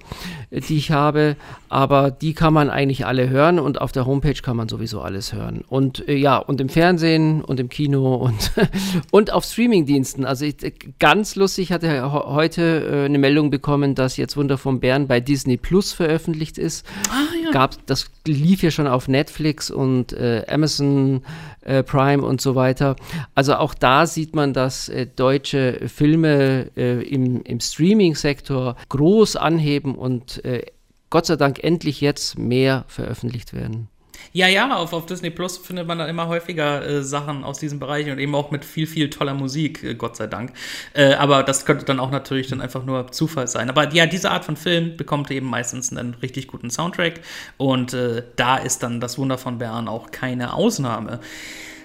äh, 0.51 0.61
die 0.61 0.76
ich 0.76 0.91
habe, 0.91 1.37
aber 1.68 2.11
die 2.11 2.35
kann 2.35 2.53
man 2.53 2.70
eigentlich 2.70 3.07
alle 3.07 3.28
hören 3.28 3.59
und 3.59 3.81
auf 3.81 3.93
der 3.93 4.07
Homepage 4.07 4.41
kann 4.43 4.57
man 4.57 4.68
sowieso 4.68 5.01
alles 5.01 5.33
hören. 5.33 5.64
Und 5.68 6.07
äh, 6.09 6.16
ja, 6.16 6.37
und 6.37 6.61
im 6.61 6.68
Fernsehen 6.68 7.43
und 7.43 7.61
im 7.61 7.68
Kino 7.68 8.14
und, 8.14 8.53
und 9.11 9.33
auf 9.33 9.45
Streamingdiensten. 9.45 10.24
Also 10.24 10.45
ich, 10.45 10.62
äh, 10.62 10.72
ganz 10.99 11.37
lustig, 11.37 11.72
hatte 11.72 12.12
heute 12.12 13.03
äh, 13.03 13.05
eine 13.05 13.18
Meldung 13.18 13.51
bekommen, 13.51 13.95
dass 13.95 14.16
jetzt 14.16 14.37
Wunder 14.37 14.59
vom 14.59 14.81
Bären 14.81 15.07
bei 15.07 15.20
Disney 15.20 15.57
Plus 15.57 15.93
veröffentlicht 15.93 16.59
ist. 16.59 16.87
Ah, 17.09 17.35
ja. 17.39 17.39
Gab, 17.53 17.86
das 17.86 18.11
lief 18.26 18.62
ja 18.62 18.70
schon 18.70 18.86
auf 18.86 19.09
Netflix 19.09 19.70
und 19.70 20.12
äh, 20.12 20.44
Amazon 20.48 21.22
äh, 21.61 21.82
Prime 21.82 22.22
und 22.22 22.40
so 22.40 22.55
weiter. 22.55 22.96
Also 23.34 23.57
auch 23.57 23.74
da 23.74 24.07
sieht 24.07 24.34
man, 24.34 24.53
dass 24.53 24.88
äh, 24.88 25.07
deutsche 25.07 25.88
Filme 25.88 26.70
äh, 26.76 27.03
im, 27.03 27.42
im 27.42 27.61
Streaming-Sektor 27.61 28.76
groß 28.88 29.36
anheben 29.36 29.94
und 29.94 30.44
äh, 30.44 30.64
Gott 31.11 31.26
sei 31.26 31.36
Dank 31.36 31.62
endlich 31.62 32.01
jetzt 32.01 32.38
mehr 32.38 32.84
veröffentlicht 32.88 33.53
werden. 33.53 33.89
Ja, 34.32 34.46
ja, 34.48 34.76
auf, 34.76 34.92
auf 34.92 35.06
Disney 35.06 35.30
Plus 35.30 35.58
findet 35.58 35.86
man 35.86 35.98
dann 35.98 36.08
immer 36.08 36.28
häufiger 36.28 36.86
äh, 36.86 37.02
Sachen 37.02 37.44
aus 37.44 37.58
diesem 37.58 37.78
Bereich 37.78 38.10
und 38.10 38.18
eben 38.18 38.34
auch 38.34 38.50
mit 38.50 38.64
viel, 38.64 38.86
viel 38.86 39.10
toller 39.10 39.34
Musik, 39.34 39.82
äh, 39.82 39.94
Gott 39.94 40.16
sei 40.16 40.26
Dank. 40.26 40.52
Äh, 40.94 41.14
aber 41.14 41.42
das 41.42 41.66
könnte 41.66 41.84
dann 41.84 42.00
auch 42.00 42.10
natürlich 42.10 42.48
dann 42.48 42.60
einfach 42.60 42.84
nur 42.84 43.10
Zufall 43.12 43.48
sein. 43.48 43.68
Aber 43.68 43.92
ja, 43.92 44.06
diese 44.06 44.30
Art 44.30 44.44
von 44.44 44.56
Film 44.56 44.96
bekommt 44.96 45.30
eben 45.30 45.46
meistens 45.46 45.90
einen 45.90 46.14
richtig 46.14 46.46
guten 46.46 46.70
Soundtrack 46.70 47.20
und 47.56 47.92
äh, 47.92 48.22
da 48.36 48.56
ist 48.56 48.82
dann 48.82 49.00
das 49.00 49.18
Wunder 49.18 49.38
von 49.38 49.58
Bern 49.58 49.88
auch 49.88 50.10
keine 50.10 50.54
Ausnahme. 50.54 51.20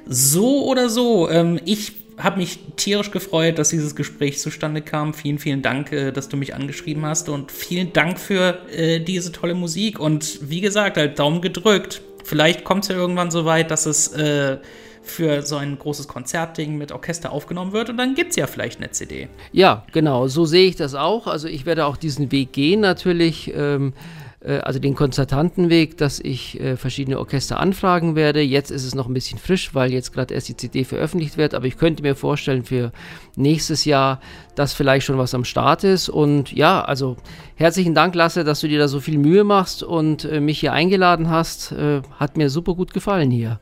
So 0.05 0.65
oder 0.65 0.89
so, 0.89 1.29
ähm, 1.29 1.59
ich 1.65 1.93
habe 2.17 2.38
mich 2.38 2.59
tierisch 2.75 3.11
gefreut, 3.11 3.59
dass 3.59 3.69
dieses 3.69 3.95
Gespräch 3.95 4.39
zustande 4.39 4.81
kam. 4.81 5.13
Vielen, 5.13 5.39
vielen 5.39 5.61
Dank, 5.61 5.91
äh, 5.91 6.11
dass 6.11 6.29
du 6.29 6.38
mich 6.38 6.53
angeschrieben 6.55 7.05
hast 7.05 7.29
und 7.29 7.51
vielen 7.51 7.93
Dank 7.93 8.19
für 8.19 8.59
äh, 8.71 8.99
diese 8.99 9.31
tolle 9.31 9.55
Musik. 9.55 9.99
Und 9.99 10.49
wie 10.49 10.61
gesagt, 10.61 10.97
halt 10.97 11.19
Daumen 11.19 11.41
gedrückt. 11.41 12.01
Vielleicht 12.26 12.63
kommt 12.63 12.84
es 12.84 12.89
ja 12.89 12.95
irgendwann 12.95 13.30
so 13.30 13.45
weit, 13.45 13.69
dass 13.69 13.86
es 13.86 14.07
äh, 14.13 14.57
für 15.03 15.43
so 15.43 15.57
ein 15.57 15.78
großes 15.78 16.07
Konzertding 16.07 16.76
mit 16.76 16.91
Orchester 16.91 17.32
aufgenommen 17.32 17.71
wird 17.71 17.91
und 17.91 17.97
dann 17.97 18.15
gibt 18.15 18.32
es 18.32 18.36
ja 18.36 18.47
vielleicht 18.47 18.80
eine 18.80 18.89
CD. 18.89 19.28
Ja, 19.51 19.86
genau, 19.93 20.28
so 20.28 20.45
sehe 20.45 20.67
ich 20.67 20.76
das 20.76 20.95
auch. 20.95 21.28
Also 21.28 21.47
ich 21.47 21.67
werde 21.67 21.86
auch 21.86 21.97
diesen 21.97 22.32
Weg 22.32 22.51
gehen 22.51 22.80
natürlich. 22.80 23.53
Ähm 23.55 23.93
äh, 23.93 24.24
also 24.60 24.80
den 24.80 24.96
Konzertantenweg, 24.96 25.98
dass 25.98 26.20
ich 26.20 26.60
äh, 26.60 26.78
verschiedene 26.78 27.20
Orchester 27.20 27.60
anfragen 27.60 28.16
werde. 28.16 28.41
Jetzt 28.41 28.72
ist 28.72 28.86
es 28.86 28.93
noch 28.93 29.08
ein 29.08 29.14
bisschen 29.14 29.39
frisch, 29.39 29.74
weil 29.74 29.91
jetzt 29.91 30.14
gerade 30.14 30.34
erst 30.34 30.50
die 30.50 30.56
CD 30.56 30.84
veröffentlicht 30.84 31.38
wird, 31.38 31.54
aber 31.54 31.66
ich 31.66 31.78
könnte 31.78 32.04
mir 32.04 32.16
vorstellen 32.16 32.64
für 32.64 32.91
nächstes 33.36 33.86
Jahr, 33.86 34.20
dass 34.56 34.74
vielleicht 34.74 35.06
schon 35.06 35.18
was 35.18 35.34
am 35.34 35.46
Start 35.46 35.84
ist. 35.84 36.10
Und 36.10 36.52
ja, 36.52 36.84
also 36.84 37.18
herzlichen 37.56 37.96
Dank, 37.96 38.14
Lasse, 38.16 38.43
dass 38.43 38.62
du 38.62 38.68
dir 38.68 38.80
da 38.80 38.88
so 38.88 39.00
viel 39.00 39.18
Mühe 39.18 39.43
machst 39.43 39.84
und 39.84 40.26
äh, 40.26 40.39
mich 40.39 40.60
hier 40.60 40.74
eingeladen 40.74 41.30
hast. 41.30 41.72
Äh, 41.72 42.02
hat 42.20 42.38
mir 42.38 42.50
super 42.50 42.76
gut 42.76 42.93
gefallen 42.93 43.32
hier. 43.32 43.60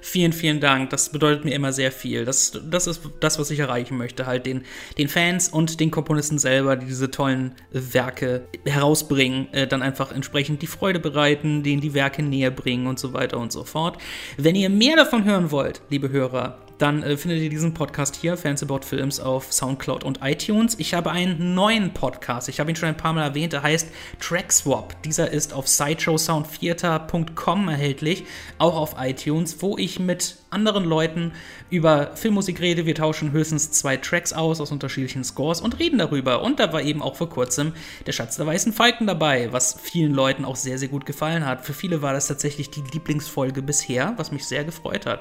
Vielen, 0.00 0.32
vielen 0.32 0.60
Dank. 0.60 0.90
Das 0.90 1.10
bedeutet 1.10 1.44
mir 1.44 1.54
immer 1.54 1.72
sehr 1.72 1.92
viel. 1.92 2.24
Das, 2.24 2.58
das 2.70 2.86
ist 2.86 3.02
das, 3.20 3.38
was 3.38 3.50
ich 3.50 3.58
erreichen 3.58 3.96
möchte. 3.96 4.26
Halt 4.26 4.46
den, 4.46 4.64
den 4.98 5.08
Fans 5.08 5.48
und 5.48 5.80
den 5.80 5.90
Komponisten 5.90 6.38
selber, 6.38 6.76
die 6.76 6.86
diese 6.86 7.10
tollen 7.10 7.52
Werke 7.70 8.46
herausbringen, 8.64 9.52
äh, 9.52 9.66
dann 9.66 9.82
einfach 9.82 10.12
entsprechend 10.12 10.62
die 10.62 10.66
Freude 10.66 11.00
bereiten, 11.00 11.62
denen 11.62 11.80
die 11.80 11.94
Werke 11.94 12.22
näher 12.22 12.50
bringen 12.50 12.86
und 12.86 12.98
so 12.98 13.12
weiter 13.12 13.38
und 13.38 13.52
so 13.52 13.64
fort. 13.64 13.98
Wenn 14.36 14.54
ihr 14.54 14.70
mehr 14.70 14.96
davon 14.96 15.24
hören 15.24 15.50
wollt, 15.50 15.82
liebe 15.90 16.10
Hörer, 16.10 16.58
dann 16.78 17.02
äh, 17.02 17.16
findet 17.16 17.40
ihr 17.40 17.48
diesen 17.48 17.72
Podcast 17.72 18.16
hier, 18.16 18.36
Fans 18.36 18.62
About 18.62 18.80
Films, 18.82 19.18
auf 19.18 19.52
Soundcloud 19.52 20.04
und 20.04 20.20
iTunes. 20.22 20.78
Ich 20.78 20.92
habe 20.92 21.10
einen 21.10 21.54
neuen 21.54 21.94
Podcast, 21.94 22.48
ich 22.48 22.60
habe 22.60 22.70
ihn 22.70 22.76
schon 22.76 22.90
ein 22.90 22.96
paar 22.96 23.14
Mal 23.14 23.22
erwähnt, 23.22 23.54
der 23.54 23.62
heißt 23.62 23.88
Trackswap. 24.20 25.02
Dieser 25.02 25.30
ist 25.30 25.54
auf 25.54 25.68
sideshowsoundtheater.com 25.68 27.68
erhältlich, 27.68 28.24
auch 28.58 28.76
auf 28.76 28.96
iTunes, 28.98 29.62
wo 29.62 29.78
ich 29.78 29.98
mit 29.98 30.36
anderen 30.50 30.84
Leuten 30.84 31.32
über 31.70 32.14
Filmmusik 32.14 32.60
rede. 32.60 32.84
Wir 32.84 32.94
tauschen 32.94 33.32
höchstens 33.32 33.72
zwei 33.72 33.96
Tracks 33.96 34.34
aus 34.34 34.60
aus 34.60 34.70
unterschiedlichen 34.70 35.24
Scores 35.24 35.62
und 35.62 35.78
reden 35.78 35.98
darüber. 35.98 36.42
Und 36.42 36.60
da 36.60 36.72
war 36.72 36.82
eben 36.82 37.02
auch 37.02 37.16
vor 37.16 37.30
kurzem 37.30 37.72
der 38.06 38.12
Schatz 38.12 38.36
der 38.36 38.46
Weißen 38.46 38.72
Falken 38.72 39.06
dabei, 39.06 39.52
was 39.52 39.78
vielen 39.80 40.12
Leuten 40.12 40.44
auch 40.44 40.56
sehr, 40.56 40.78
sehr 40.78 40.88
gut 40.88 41.06
gefallen 41.06 41.46
hat. 41.46 41.64
Für 41.64 41.72
viele 41.72 42.02
war 42.02 42.12
das 42.12 42.28
tatsächlich 42.28 42.70
die 42.70 42.84
Lieblingsfolge 42.92 43.62
bisher, 43.62 44.12
was 44.16 44.30
mich 44.30 44.46
sehr 44.46 44.64
gefreut 44.64 45.06
hat 45.06 45.20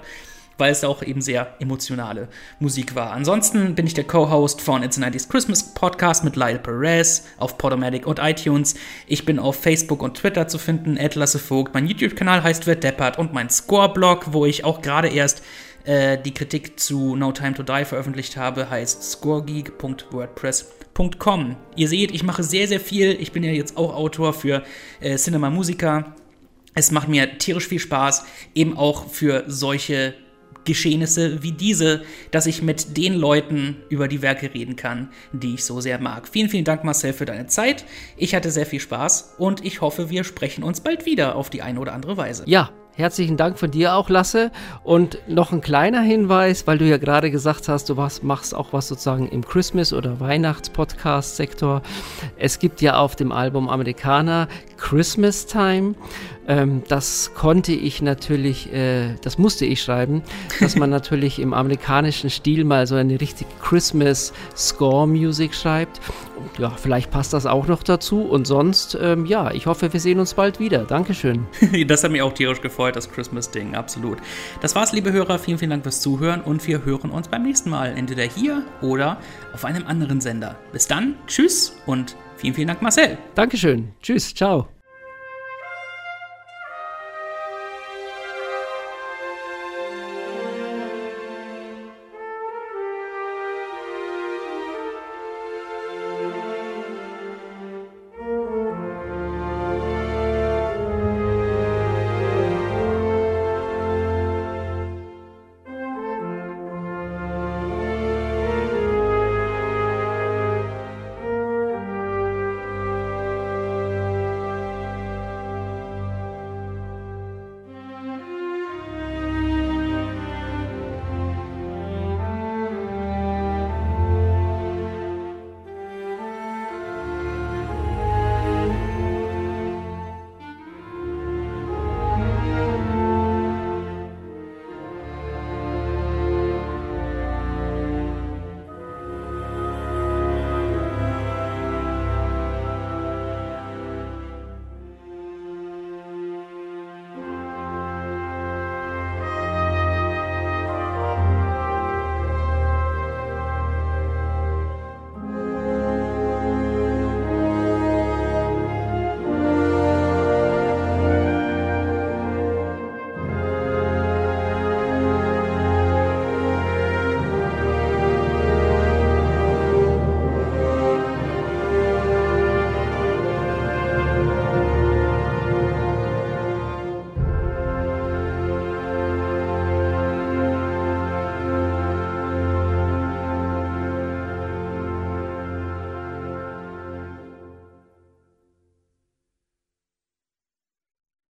weil 0.58 0.72
es 0.72 0.84
auch 0.84 1.04
eben 1.04 1.22
sehr 1.22 1.56
emotionale 1.60 2.28
Musik 2.60 2.96
war. 2.96 3.12
Ansonsten 3.12 3.76
bin 3.76 3.86
ich 3.88 3.94
der 3.94 4.06
Co-Host 4.06 4.62
von 4.62 4.84
It's 4.84 4.98
a 4.98 5.02
90s 5.02 5.30
Christmas 5.30 5.74
Podcast 5.74 6.24
mit 6.24 6.36
Lyle 6.36 6.60
Perez 6.60 7.24
auf 7.38 7.58
Podomatic 7.58 8.06
und 8.08 8.20
iTunes. 8.20 8.76
Ich 9.08 9.26
bin 9.26 9.40
auf 9.40 9.56
Facebook 9.56 10.02
und 10.02 10.18
Twitter 10.18 10.48
zu 10.48 10.58
finden, 10.58 10.98
Lasse 11.16 11.40
Vogt. 11.40 11.74
Mein 11.74 11.88
YouTube-Kanal 11.88 12.44
heißt 12.44 12.68
Wird 12.68 12.84
Deppert 12.84 13.18
und 13.18 13.34
mein 13.34 13.50
Score-Blog, 13.50 14.34
wo 14.34 14.46
ich 14.46 14.66
auch 14.66 14.82
gerade 14.82 15.08
erst 15.08 15.42
äh, 15.86 16.18
die 16.18 16.34
Kritik 16.34 16.78
zu 16.80 17.16
No 17.16 17.32
Time 17.32 17.54
to 17.54 17.64
Die 17.64 17.86
veröffentlicht 17.86 18.36
habe, 18.38 18.70
heißt 18.70 19.04
scoregeek.wordpress.com. 19.04 21.56
Ihr 21.76 21.88
seht, 21.88 22.12
ich 22.12 22.24
mache 22.24 22.44
sehr, 22.44 22.68
sehr 22.68 22.80
viel. 22.80 23.18
Ich 23.20 23.32
bin 23.32 23.44
ja 23.44 23.52
jetzt 23.52 23.78
auch 23.78 23.96
Autor 23.96 24.34
für 24.34 24.62
äh, 25.00 25.16
Cinema 25.16 25.50
Musica 25.50 26.14
es 26.76 26.92
macht 26.92 27.08
mir 27.08 27.38
tierisch 27.38 27.68
viel 27.68 27.80
Spaß, 27.80 28.26
eben 28.54 28.78
auch 28.78 29.10
für 29.10 29.46
solche 29.48 30.14
Geschehnisse 30.66 31.42
wie 31.44 31.52
diese, 31.52 32.04
dass 32.32 32.46
ich 32.46 32.62
mit 32.62 32.98
den 32.98 33.14
Leuten 33.14 33.78
über 33.90 34.08
die 34.08 34.22
Werke 34.22 34.54
reden 34.54 34.76
kann, 34.76 35.10
die 35.32 35.56
ich 35.56 35.64
so 35.64 35.80
sehr 35.80 36.00
mag. 36.00 36.28
Vielen, 36.28 36.50
vielen 36.50 36.66
Dank, 36.66 36.84
Marcel, 36.84 37.14
für 37.14 37.26
deine 37.26 37.48
Zeit. 37.48 37.86
Ich 38.18 38.36
hatte 38.36 38.52
sehr 38.52 38.66
viel 38.66 38.80
Spaß 38.80 39.36
und 39.38 39.64
ich 39.64 39.82
hoffe, 39.82 40.10
wir 40.10 40.24
sprechen 40.24 40.64
uns 40.64 40.82
bald 40.82 41.06
wieder 41.06 41.36
auf 41.36 41.50
die 41.50 41.62
eine 41.62 41.80
oder 41.80 41.94
andere 41.94 42.18
Weise. 42.18 42.44
Ja, 42.48 42.72
Herzlichen 42.98 43.36
Dank 43.36 43.60
von 43.60 43.72
dir 43.72 43.94
auch, 43.96 44.10
Lasse. 44.10 44.52
Und 44.86 45.18
noch 45.28 45.52
ein 45.52 45.60
kleiner 45.60 46.00
Hinweis, 46.00 46.66
weil 46.66 46.78
du 46.78 46.86
ja 46.86 46.96
gerade 46.98 47.30
gesagt 47.30 47.68
hast, 47.68 47.90
du 47.90 47.98
was, 47.98 48.24
machst 48.24 48.56
auch 48.56 48.72
was 48.72 48.88
sozusagen 48.88 49.28
im 49.28 49.46
Christmas- 49.46 49.92
oder 49.92 50.22
Weihnachts-Podcast-Sektor. 50.22 51.82
Es 52.38 52.58
gibt 52.58 52.80
ja 52.80 52.98
auf 52.98 53.18
dem 53.18 53.34
Album 53.34 53.68
Amerikaner 53.68 54.48
Christmas 54.78 55.46
Time. 55.46 55.96
Ähm, 56.48 56.84
das 56.88 57.34
konnte 57.36 57.74
ich 57.74 58.02
natürlich, 58.02 58.72
äh, 58.72 59.16
das 59.22 59.38
musste 59.38 59.66
ich 59.66 59.82
schreiben, 59.82 60.24
dass 60.62 60.78
man 60.78 60.90
natürlich 60.92 61.40
im 61.40 61.54
amerikanischen 61.54 62.30
Stil 62.30 62.64
mal 62.64 62.88
so 62.88 62.96
eine 62.96 63.20
richtige 63.20 63.50
Christmas 63.62 64.32
Score 64.56 65.06
Music 65.06 65.54
schreibt. 65.54 66.00
Ja, 66.58 66.70
vielleicht 66.70 67.12
passt 67.12 67.34
das 67.34 67.46
auch 67.46 67.68
noch 67.68 67.84
dazu. 67.84 68.22
Und 68.22 68.46
sonst, 68.48 68.98
ähm, 69.02 69.26
ja, 69.26 69.52
ich 69.52 69.68
hoffe, 69.68 69.92
wir 69.94 70.00
sehen 70.00 70.20
uns 70.20 70.34
bald 70.34 70.60
wieder. 70.60 70.86
Dankeschön. 70.86 71.48
das 71.88 72.04
hat 72.04 72.12
mich 72.12 72.22
auch 72.22 72.34
tierisch 72.34 72.62
gefreut, 72.62 72.96
das 72.96 73.12
Christmas-Ding, 73.12 73.76
absolut. 73.76 74.18
Das 74.62 74.76
war's, 74.76 74.94
liebe 74.94 75.12
Hörer. 75.12 75.40
Vielen, 75.40 75.58
vielen 75.58 75.72
Dank 75.72 75.84
fürs 75.84 76.02
Zuhören 76.02 76.42
und 76.42 76.66
wir 76.68 76.86
hören 76.86 77.12
uns 77.12 77.28
beim 77.28 77.44
nächsten 77.44 77.70
Mal. 77.70 77.96
Entweder 77.98 78.24
hier 78.24 78.64
oder 78.82 79.18
auf 79.54 79.66
einem 79.66 79.86
anderen 79.88 80.22
Sender. 80.22 80.56
Bis 80.72 80.88
dann, 80.88 81.16
tschüss 81.28 81.76
und 81.86 82.16
vielen, 82.38 82.54
vielen 82.54 82.68
Dank, 82.68 82.82
Marcel. 82.82 83.18
Dankeschön. 83.36 83.94
Tschüss, 84.02 84.34
ciao. 84.34 84.75